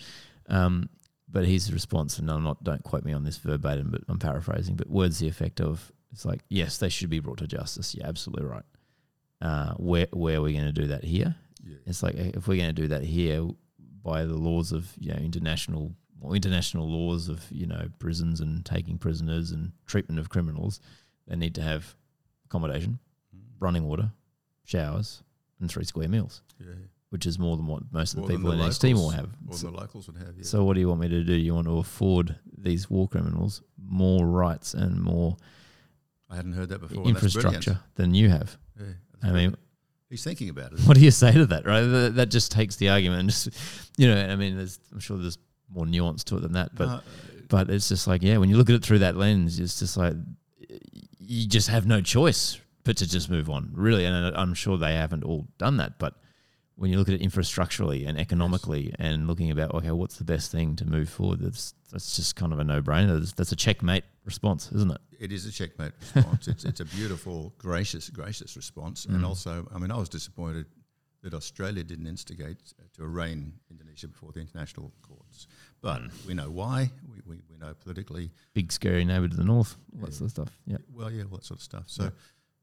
Um, 0.49 0.89
but 1.29 1.45
his 1.45 1.71
response, 1.71 2.19
and 2.19 2.29
I'm 2.29 2.43
not, 2.43 2.63
don't 2.63 2.83
quote 2.83 3.05
me 3.05 3.13
on 3.13 3.23
this 3.23 3.37
verbatim, 3.37 3.89
but 3.91 4.01
I'm 4.07 4.19
paraphrasing, 4.19 4.75
but 4.75 4.89
words 4.89 5.19
the 5.19 5.27
effect 5.27 5.59
of, 5.61 5.91
it's 6.11 6.25
like, 6.25 6.41
yes, 6.49 6.77
they 6.77 6.89
should 6.89 7.09
be 7.09 7.19
brought 7.19 7.39
to 7.39 7.47
justice. 7.47 7.95
You're 7.95 8.07
absolutely 8.07 8.45
right. 8.45 8.63
Uh, 9.41 9.73
where, 9.73 10.07
where 10.11 10.37
are 10.37 10.41
we 10.41 10.53
going 10.53 10.65
to 10.65 10.71
do 10.71 10.87
that 10.87 11.03
here? 11.03 11.35
Yeah. 11.65 11.77
It's 11.85 12.03
like 12.03 12.15
if 12.15 12.47
we're 12.47 12.57
going 12.57 12.73
to 12.73 12.81
do 12.81 12.87
that 12.89 13.03
here 13.03 13.47
by 14.03 14.23
the 14.23 14.35
laws 14.35 14.71
of 14.71 14.91
you 14.99 15.11
know 15.11 15.17
international 15.17 15.91
international 16.34 16.89
laws 16.89 17.29
of 17.29 17.45
you 17.51 17.65
know 17.67 17.89
prisons 18.00 18.41
and 18.41 18.65
taking 18.65 18.98
prisoners 18.98 19.51
and 19.51 19.72
treatment 19.86 20.19
of 20.19 20.29
criminals, 20.29 20.79
they 21.27 21.36
need 21.36 21.55
to 21.55 21.62
have 21.62 21.95
accommodation, 22.45 23.00
Mm. 23.36 23.39
running 23.60 23.84
water, 23.88 24.12
showers, 24.63 25.24
and 25.60 25.69
three 25.69 25.84
square 25.84 26.07
meals, 26.07 26.41
Yeah. 26.60 26.74
which 27.10 27.25
is 27.25 27.38
more 27.39 27.57
than 27.57 27.67
what 27.67 27.84
most 27.91 28.13
of 28.13 28.22
the 28.22 28.27
than 28.27 28.38
people 28.38 28.51
the 28.51 28.63
in 28.63 28.69
East 28.69 28.81
Timor 28.81 29.12
have. 29.13 29.29
Or 29.48 29.55
So, 29.57 29.67
the 29.72 29.77
locals 29.77 30.07
would 30.07 30.17
have. 30.17 30.38
Yeah. 30.38 30.43
so 30.43 30.63
what 30.63 30.74
do 30.75 30.79
you 30.79 30.88
want 30.88 31.01
me 31.01 31.10
to 31.10 31.24
do? 31.24 31.34
You 31.34 31.53
want 31.55 31.67
to 31.67 31.77
afford 31.77 32.38
these 32.57 32.89
war 32.89 33.07
criminals 33.07 33.62
more 33.77 34.25
rights 34.27 34.74
and 34.74 35.01
more 35.01 35.37
I 36.29 36.35
hadn't 36.37 36.53
heard 36.53 36.70
that 36.70 36.79
before. 36.81 37.05
Infrastructure 37.07 37.79
than 37.96 38.16
you 38.16 38.29
have? 38.29 38.57
Yeah, 38.79 38.85
I 39.22 39.31
mean, 39.31 39.55
he's 40.09 40.24
thinking 40.24 40.50
about 40.50 40.74
it. 40.74 40.79
what 40.81 40.96
do 40.98 41.03
you 41.03 41.11
say 41.11 41.31
to 41.31 41.46
that, 41.48 41.66
right? 41.68 41.81
That, 41.81 42.16
that 42.16 42.29
just 42.31 42.51
takes 42.51 42.77
the 42.77 42.89
argument 42.89 43.20
and 43.22 43.29
just, 43.29 43.50
you 43.98 44.07
know, 44.07 44.18
I 44.27 44.35
mean, 44.35 44.57
there's, 44.57 44.79
I'm 44.92 45.00
sure 45.00 45.18
there's 45.20 45.37
more 45.69 45.85
nuance 45.85 46.23
to 46.25 46.37
it 46.37 46.41
than 46.41 46.53
that, 46.53 46.75
but, 46.75 46.87
No, 46.87 47.01
but 47.49 47.69
it's 47.69 47.89
just 47.89 48.07
like, 48.07 48.23
yeah, 48.23 48.37
when 48.37 48.49
you 48.49 48.57
look 48.57 48.69
at 48.69 48.75
it 48.75 48.83
through 48.83 48.99
that 48.99 49.15
lens, 49.15 49.59
it's 49.59 49.79
just 49.79 49.97
like, 49.97 50.13
you 51.19 51.47
just 51.47 51.69
have 51.69 51.85
no 51.85 52.01
choice 52.01 52.59
but 52.83 52.97
to 52.97 53.07
just 53.09 53.29
move 53.29 53.49
on, 53.49 53.71
really. 53.73 54.05
And 54.05 54.35
I'm 54.35 54.53
sure 54.53 54.77
they 54.77 54.93
haven't 54.93 55.23
all 55.23 55.47
done 55.57 55.77
that, 55.77 55.97
but 55.99 56.15
when 56.75 56.91
you 56.91 56.97
look 56.97 57.07
at 57.07 57.15
it 57.15 57.21
infrastructurally 57.21 58.07
and 58.07 58.19
economically 58.19 58.93
and 58.99 59.27
looking 59.27 59.49
about, 59.49 59.73
okay, 59.73 59.91
what's 59.91 60.17
the 60.17 60.23
best 60.23 60.51
thing 60.51 60.75
to 60.75 60.85
move 60.85 61.09
forward? 61.09 61.39
That's, 61.39 61.73
that's 61.91 62.15
just 62.15 62.35
kind 62.35 62.51
of 62.51 62.59
a 62.59 62.63
no 62.63 62.81
brainer. 62.81 63.17
That's, 63.17 63.33
that's 63.33 63.51
a 63.51 63.55
checkmate 63.55 64.03
response, 64.25 64.71
isn't 64.73 64.91
it? 64.91 65.01
It 65.19 65.31
is 65.31 65.45
a 65.45 65.51
checkmate 65.51 65.93
response. 65.99 66.47
it's, 66.47 66.65
it's 66.65 66.81
a 66.81 66.85
beautiful, 66.85 67.53
gracious, 67.57 68.09
gracious 68.09 68.55
response. 68.57 69.05
Mm. 69.05 69.15
And 69.15 69.25
also, 69.25 69.67
I 69.73 69.79
mean, 69.79 69.91
I 69.91 69.97
was 69.97 70.09
disappointed 70.09 70.65
that 71.25 71.33
Australia 71.33 71.83
didn't 71.83 72.05
instigate 72.07 72.57
uh, 72.79 72.83
to 72.96 73.03
arraign 73.03 73.51
Indonesia 73.72 74.07
before 74.07 74.31
the 74.31 74.40
international 74.40 74.92
courts. 75.01 75.48
But 75.81 76.01
Mm. 76.03 76.25
we 76.27 76.33
know 76.35 76.50
why. 76.51 76.92
We, 77.11 77.18
we, 77.25 77.42
we 77.50 77.57
know 77.57 77.74
politically. 77.83 78.29
Big 78.53 78.72
scary 78.72 79.03
neighbour 79.05 79.27
to 79.27 79.35
the 79.35 79.44
north, 79.44 79.75
all 79.94 80.01
that 80.01 80.11
Yeah. 80.11 80.18
sort 80.20 80.25
of 80.27 80.31
stuff. 80.31 80.51
Yeah. 80.68 80.77
Well, 80.94 81.11
yeah, 81.11 81.24
all 81.24 81.38
that 81.38 81.44
sort 81.46 81.59
of 81.59 81.64
stuff. 81.64 81.85
So, 81.88 82.11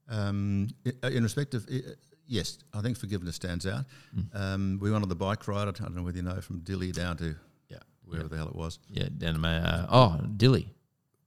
um, 0.09 0.68
i- 0.87 1.09
in 1.09 1.22
respect 1.25 1.55
of, 1.55 1.66
i- 1.70 1.83
yes, 2.27 2.59
I 2.72 2.81
think 2.83 2.96
forgiveness 2.98 3.35
stands 3.37 3.66
out. 3.66 3.85
Mm. 4.16 4.27
Um, 4.35 4.79
we 4.81 4.90
went 4.92 5.03
on 5.03 5.09
the 5.09 5.16
bike 5.16 5.46
ride. 5.48 5.66
I 5.68 5.72
don't 5.72 5.94
know 5.96 6.03
whether 6.05 6.18
you 6.18 6.22
know 6.22 6.40
from 6.40 6.61
Dili 6.61 6.92
down 6.92 7.16
to 7.18 7.35
Yeah. 7.68 7.79
wherever 8.05 8.27
Yeah. 8.27 8.29
the 8.31 8.37
hell 8.37 8.48
it 8.48 8.55
was. 8.57 8.79
Yeah, 8.88 9.09
down 9.18 9.35
to 9.42 9.46
uh, 9.48 9.87
oh 9.90 10.20
Dili, 10.37 10.68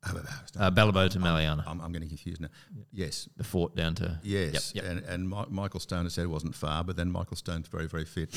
uh, 0.06 0.72
Balibo 0.72 1.10
to 1.10 1.20
Maliana, 1.20 1.63
I'm, 1.68 1.82
I'm 1.82 1.91
getting 1.91 2.08
confused 2.10 2.41
now. 2.41 2.50
Yes, 2.91 3.28
the 3.38 3.44
fort 3.44 3.76
down 3.76 3.96
to 3.96 4.20
Yes, 4.24 4.74
Yep, 4.76 4.84
yep. 4.84 4.91
and 4.91 5.04
and 5.06 5.30
Mi- 5.30 5.46
Michael 5.50 5.80
Stone 5.80 6.10
said 6.10 6.24
it 6.24 6.28
wasn't 6.30 6.56
far, 6.56 6.84
but 6.84 6.96
then 6.96 7.12
Michael 7.12 7.36
Stone's 7.38 7.68
very 7.68 7.88
very 7.88 8.06
fit, 8.06 8.30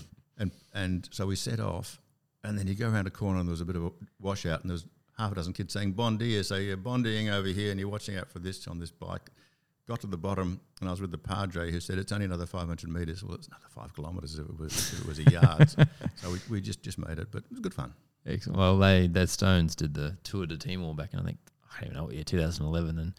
and 0.38 0.50
and 0.74 1.08
so 1.12 1.26
we 1.26 1.36
set 1.36 1.60
off, 1.60 2.00
and 2.44 2.58
then 2.58 2.66
you 2.66 2.74
go 2.74 2.88
around 2.90 3.06
a 3.06 3.10
corner 3.10 3.38
and 3.40 3.48
there 3.48 3.52
was 3.52 3.60
a 3.60 3.64
bit 3.64 3.76
of 3.76 3.84
a 3.84 3.90
washout, 4.20 4.60
and 4.62 4.70
there's 4.70 4.86
half 5.18 5.32
a 5.32 5.34
dozen 5.34 5.52
kids 5.52 5.72
saying 5.72 5.92
"Bon 5.92 6.16
dia," 6.18 6.44
so 6.44 6.56
you're 6.56 6.76
bondying 6.76 7.28
over 7.30 7.48
here, 7.48 7.70
and 7.70 7.80
you're 7.80 7.88
watching 7.88 8.16
out 8.16 8.30
for 8.30 8.38
this 8.38 8.66
on 8.68 8.78
this 8.78 8.90
bike. 8.90 9.30
Got 9.88 10.02
to 10.02 10.06
the 10.06 10.18
bottom, 10.18 10.60
and 10.80 10.88
I 10.88 10.92
was 10.92 11.00
with 11.00 11.12
the 11.12 11.16
padre 11.18 11.72
who 11.72 11.80
said 11.80 11.96
it's 11.96 12.12
only 12.12 12.26
another 12.26 12.44
500 12.44 12.90
meters. 12.90 13.24
Well, 13.24 13.34
it's 13.36 13.46
another 13.48 13.64
five 13.70 13.94
kilometers 13.94 14.38
if 14.38 14.46
it 14.46 14.58
was, 14.60 14.92
if 14.92 15.00
it 15.00 15.06
was 15.06 15.18
a 15.18 15.22
yard. 15.30 15.70
so 16.16 16.30
we, 16.30 16.38
we 16.50 16.60
just 16.60 16.82
just 16.82 16.98
made 16.98 17.18
it, 17.18 17.28
but 17.30 17.38
it 17.38 17.50
was 17.50 17.60
good 17.60 17.72
fun. 17.72 17.94
Excellent. 18.28 18.58
Well, 18.58 18.78
they 18.78 19.06
that 19.08 19.28
Stones 19.30 19.74
did 19.74 19.94
the 19.94 20.16
Tour 20.22 20.46
de 20.46 20.56
Timor 20.56 20.94
back 20.94 21.12
in 21.14 21.18
I 21.20 21.22
think 21.22 21.38
I 21.74 21.80
don't 21.80 21.84
even 21.90 21.96
know 21.96 22.04
what 22.04 22.14
year, 22.14 22.24
2011, 22.24 22.98
and 22.98 23.12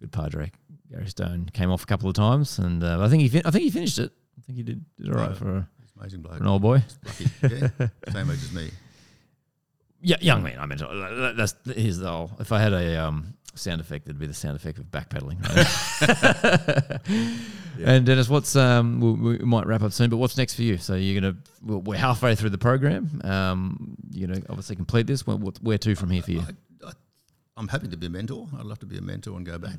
good 0.00 0.12
Padre 0.12 0.52
Gary 0.90 1.06
Stone 1.08 1.50
came 1.54 1.70
off 1.70 1.82
a 1.82 1.86
couple 1.86 2.08
of 2.08 2.14
times, 2.14 2.58
and 2.58 2.82
uh, 2.84 3.02
I 3.02 3.08
think 3.08 3.22
he 3.22 3.28
fin- 3.28 3.42
I 3.44 3.50
think 3.50 3.64
he 3.64 3.70
finished 3.70 3.98
it. 3.98 4.12
I 4.38 4.40
think 4.42 4.56
he 4.58 4.62
did 4.62 4.84
did 4.98 5.08
all 5.08 5.14
right 5.14 5.30
Yeah. 5.30 5.34
for, 5.36 5.56
a, 5.56 5.68
It's 5.82 5.92
amazing 5.98 6.20
bloke, 6.22 6.36
for 6.36 6.42
an 6.42 6.48
old 6.48 6.62
boy. 6.62 6.82
yeah, 7.42 7.68
same 8.12 8.30
age 8.30 8.42
as 8.42 8.52
me. 8.52 8.70
Yeah, 10.04 10.16
young 10.20 10.42
man. 10.42 10.58
I 10.58 10.66
mean, 10.66 10.78
that's 11.36 11.54
here's 11.64 11.98
the 11.98 12.10
whole. 12.10 12.30
If 12.38 12.52
I 12.52 12.60
had 12.60 12.72
a 12.72 13.02
um, 13.02 13.34
sound 13.54 13.80
effect, 13.80 14.06
it'd 14.06 14.18
be 14.18 14.26
the 14.26 14.34
sound 14.34 14.54
effect 14.56 14.78
of 14.78 14.84
backpedaling. 14.90 15.40
Right? 15.42 17.00
And 17.82 18.06
Dennis, 18.06 18.28
what's 18.28 18.54
um, 18.54 19.00
we, 19.00 19.36
we 19.36 19.44
might 19.44 19.66
wrap 19.66 19.82
up 19.82 19.92
soon, 19.92 20.08
but 20.08 20.18
what's 20.18 20.36
next 20.36 20.54
for 20.54 20.62
you? 20.62 20.76
So 20.78 20.94
you're 20.94 21.20
gonna 21.20 21.36
we're- 21.60 21.80
we're 21.84 21.96
halfway 21.98 22.36
through 22.36 22.50
the 22.50 22.58
program. 22.58 23.20
Um, 23.24 23.96
you're 24.12 24.28
gonna 24.28 24.42
obviously 24.48 24.76
complete 24.76 25.08
this. 25.08 25.26
Where, 25.26 25.36
what, 25.36 25.60
where 25.60 25.76
to 25.78 25.94
from 25.96 26.10
here 26.10 26.22
for 26.22 26.30
you? 26.30 26.40
I, 26.40 26.86
I, 26.86 26.92
I'm 27.56 27.66
happy 27.66 27.88
to 27.88 27.96
be 27.96 28.06
a 28.06 28.10
mentor. 28.10 28.46
I'd 28.56 28.64
love 28.66 28.78
to 28.80 28.86
be 28.86 28.96
a 28.96 29.00
mentor 29.02 29.36
and 29.36 29.44
go 29.44 29.58
back. 29.58 29.78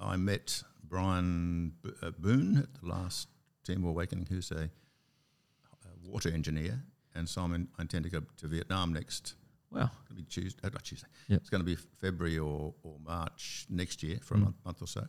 I 0.00 0.16
met 0.16 0.64
Brian 0.82 1.74
uh, 2.02 2.10
Boone 2.18 2.58
at 2.58 2.74
the 2.82 2.88
last 2.88 3.28
Timor 3.62 3.90
Awakening, 3.90 4.26
who's 4.28 4.50
a, 4.50 4.64
a 4.64 6.08
water 6.10 6.30
engineer, 6.30 6.82
and 7.16 7.28
so 7.28 7.42
I'm 7.42 7.54
in, 7.54 7.68
I 7.78 7.82
intend 7.82 8.04
to 8.04 8.10
go 8.10 8.20
to 8.36 8.46
Vietnam 8.46 8.92
next. 8.92 9.34
Wow. 9.70 9.90
It's 10.00 10.08
going 10.08 10.16
to 10.16 10.22
be 10.22 10.22
Tuesday, 10.22 10.60
uh, 10.64 10.70
not 10.72 10.84
Tuesday. 10.84 11.08
Yep. 11.28 11.40
It's 11.40 11.50
going 11.50 11.60
to 11.60 11.64
be 11.66 11.76
February 12.00 12.38
or, 12.38 12.72
or 12.82 12.94
March 13.04 13.66
next 13.68 14.02
year 14.02 14.18
for 14.22 14.34
a 14.34 14.38
Mm. 14.38 14.42
month, 14.44 14.56
month 14.64 14.82
or 14.82 14.86
so, 14.86 15.06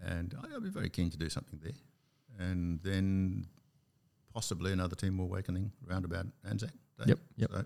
and 0.00 0.34
I'll 0.52 0.60
be 0.60 0.68
very 0.70 0.90
keen 0.90 1.10
to 1.10 1.16
do 1.16 1.28
something 1.28 1.58
there, 1.62 1.72
and 2.46 2.80
then 2.82 3.46
possibly 4.34 4.72
another 4.72 4.96
Timor 4.96 5.24
Awakening 5.24 5.72
roundabout 5.86 6.26
Anzac 6.48 6.70
Day. 6.98 7.04
Yep. 7.06 7.18
Yep. 7.36 7.50
So 7.52 7.64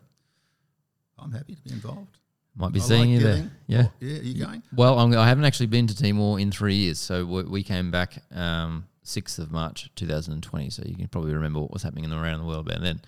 I'm 1.19 1.33
happy 1.33 1.55
to 1.55 1.62
be 1.62 1.73
involved. 1.73 2.19
Might 2.59 2.73
be 2.73 2.81
I 2.81 2.83
seeing 2.85 3.01
like 3.01 3.09
you 3.11 3.19
there. 3.21 3.51
Yeah. 3.66 3.83
Oh, 3.87 3.92
yeah. 4.01 4.19
Are 4.19 4.23
you 4.23 4.45
going? 4.47 4.62
Well, 4.75 4.99
I'm, 4.99 5.12
I 5.12 5.27
haven't 5.29 5.45
actually 5.45 5.66
been 5.66 5.87
to 5.88 5.95
Timor 5.97 6.40
in 6.40 6.51
three 6.51 6.75
years. 6.77 6.99
So 6.99 7.25
we, 7.27 7.42
we 7.42 7.62
came 7.62 7.90
back 7.90 8.23
um, 8.35 8.87
6th 9.07 9.38
of 9.38 9.51
March 9.51 9.90
2020. 9.97 10.71
So 10.71 10.83
you 10.85 10.97
can 10.97 11.09
probably 11.09 11.33
remember 11.33 11.61
what 11.61 11.73
was 11.73 11.83
happening 11.83 12.11
around 12.12 12.40
the 12.40 12.47
world 12.47 12.66
back 12.69 12.81
then. 12.81 13.01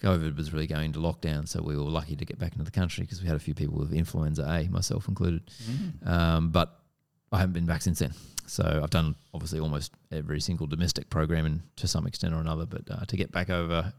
COVID 0.00 0.36
was 0.36 0.52
really 0.52 0.66
going 0.66 0.86
into 0.86 0.98
lockdown. 1.00 1.48
So 1.48 1.62
we 1.62 1.76
were 1.76 1.82
lucky 1.82 2.16
to 2.16 2.24
get 2.24 2.38
back 2.38 2.52
into 2.52 2.64
the 2.64 2.70
country 2.70 3.04
because 3.04 3.20
we 3.20 3.26
had 3.26 3.36
a 3.36 3.40
few 3.40 3.54
people 3.54 3.78
with 3.78 3.92
influenza 3.92 4.42
A, 4.42 4.68
myself 4.68 5.08
included. 5.08 5.42
Mm. 5.64 6.08
Um, 6.08 6.50
but 6.50 6.80
I 7.32 7.38
haven't 7.38 7.54
been 7.54 7.66
back 7.66 7.82
since 7.82 7.98
then. 7.98 8.14
So 8.46 8.80
I've 8.82 8.90
done 8.90 9.14
obviously 9.34 9.60
almost 9.60 9.92
every 10.10 10.40
single 10.40 10.66
domestic 10.66 11.10
program 11.10 11.44
and 11.46 11.60
to 11.76 11.86
some 11.86 12.06
extent 12.06 12.32
or 12.32 12.38
another. 12.38 12.64
But 12.64 12.82
uh, 12.90 13.04
to 13.04 13.16
get 13.16 13.30
back 13.32 13.50
over 13.50 13.92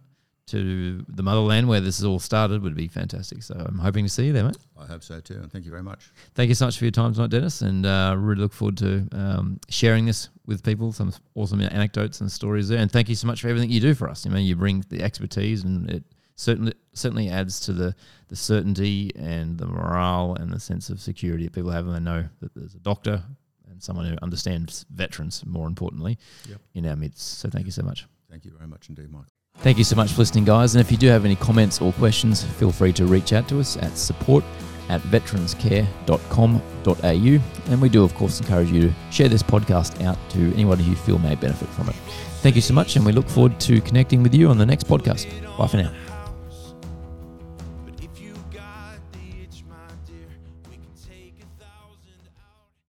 to 0.49 1.05
the 1.07 1.21
motherland 1.21 1.67
where 1.67 1.79
this 1.79 1.99
has 1.99 2.05
all 2.05 2.17
started 2.17 2.63
would 2.63 2.75
be 2.75 2.87
fantastic. 2.87 3.43
So 3.43 3.53
I'm 3.53 3.77
hoping 3.77 4.05
to 4.05 4.09
see 4.09 4.25
you 4.25 4.33
there, 4.33 4.45
mate. 4.45 4.57
I 4.79 4.85
hope 4.87 5.03
so 5.03 5.19
too, 5.19 5.35
and 5.35 5.51
thank 5.51 5.65
you 5.65 5.71
very 5.71 5.83
much. 5.83 6.11
Thank 6.33 6.49
you 6.49 6.55
so 6.55 6.65
much 6.65 6.79
for 6.79 6.85
your 6.85 6.91
time 6.91 7.13
tonight, 7.13 7.29
Dennis, 7.29 7.61
and 7.61 7.85
uh, 7.85 8.15
really 8.17 8.41
look 8.41 8.53
forward 8.53 8.77
to 8.77 9.07
um, 9.11 9.59
sharing 9.69 10.05
this 10.05 10.29
with 10.49 10.63
people. 10.63 10.91
Some 10.91 11.13
awesome 11.35 11.61
anecdotes 11.61 12.19
and 12.19 12.29
stories 12.29 12.67
there, 12.67 12.79
and 12.79 12.91
thank 12.91 13.07
you 13.07 13.15
so 13.15 13.27
much 13.27 13.41
for 13.41 13.47
everything 13.47 13.69
you 13.69 13.79
do 13.79 13.93
for 13.93 14.09
us. 14.09 14.25
You 14.25 14.31
know, 14.31 14.37
you 14.37 14.55
bring 14.57 14.83
the 14.89 15.01
expertise, 15.01 15.63
and 15.63 15.89
it 15.89 16.03
certainly 16.35 16.73
certainly 16.93 17.29
adds 17.29 17.61
to 17.61 17.71
the 17.73 17.95
the 18.27 18.35
certainty 18.35 19.11
and 19.15 19.57
the 19.57 19.65
morale 19.65 20.35
and 20.39 20.51
the 20.51 20.59
sense 20.59 20.89
of 20.89 20.99
security 20.99 21.45
that 21.45 21.53
people 21.53 21.71
have 21.71 21.85
when 21.85 21.93
they 21.93 21.99
know 22.11 22.25
that 22.41 22.53
there's 22.53 22.75
a 22.75 22.79
doctor 22.79 23.23
and 23.69 23.81
someone 23.81 24.05
who 24.05 24.15
understands 24.21 24.85
veterans, 24.91 25.43
more 25.45 25.67
importantly, 25.67 26.17
Yep. 26.49 26.61
in 26.73 26.85
our 26.87 26.95
midst. 26.95 27.39
So 27.39 27.49
thank 27.49 27.65
you 27.65 27.71
so 27.71 27.83
much. 27.83 28.07
Thank 28.29 28.43
you 28.45 28.51
very 28.51 28.67
much 28.67 28.89
indeed, 28.89 29.09
Mike. 29.11 29.25
Thank 29.59 29.77
you 29.77 29.83
so 29.83 29.95
much 29.95 30.11
for 30.11 30.19
listening, 30.19 30.45
guys. 30.45 30.73
And 30.75 30.81
if 30.81 30.91
you 30.91 30.97
do 30.97 31.07
have 31.07 31.25
any 31.25 31.35
comments 31.35 31.81
or 31.81 31.91
questions, 31.93 32.43
feel 32.43 32.71
free 32.71 32.93
to 32.93 33.05
reach 33.05 33.33
out 33.33 33.47
to 33.49 33.59
us 33.59 33.77
at 33.77 33.97
support 33.97 34.43
at 34.89 35.01
veteranscare.com.au. 35.01 37.71
And 37.71 37.81
we 37.81 37.89
do, 37.89 38.03
of 38.03 38.15
course, 38.15 38.39
encourage 38.39 38.71
you 38.71 38.89
to 38.89 38.93
share 39.11 39.29
this 39.29 39.43
podcast 39.43 40.03
out 40.03 40.17
to 40.31 40.51
anyone 40.53 40.79
who 40.79 40.89
you 40.89 40.95
feel 40.95 41.19
may 41.19 41.35
benefit 41.35 41.69
from 41.69 41.89
it. 41.89 41.95
Thank 42.41 42.55
you 42.55 42.61
so 42.61 42.73
much, 42.73 42.95
and 42.95 43.05
we 43.05 43.11
look 43.11 43.29
forward 43.29 43.59
to 43.61 43.81
connecting 43.81 44.23
with 44.23 44.33
you 44.33 44.49
on 44.49 44.57
the 44.57 44.65
next 44.65 44.87
podcast. 44.87 45.27
Bye 45.57 45.67
for 45.67 45.77
now. 45.77 45.91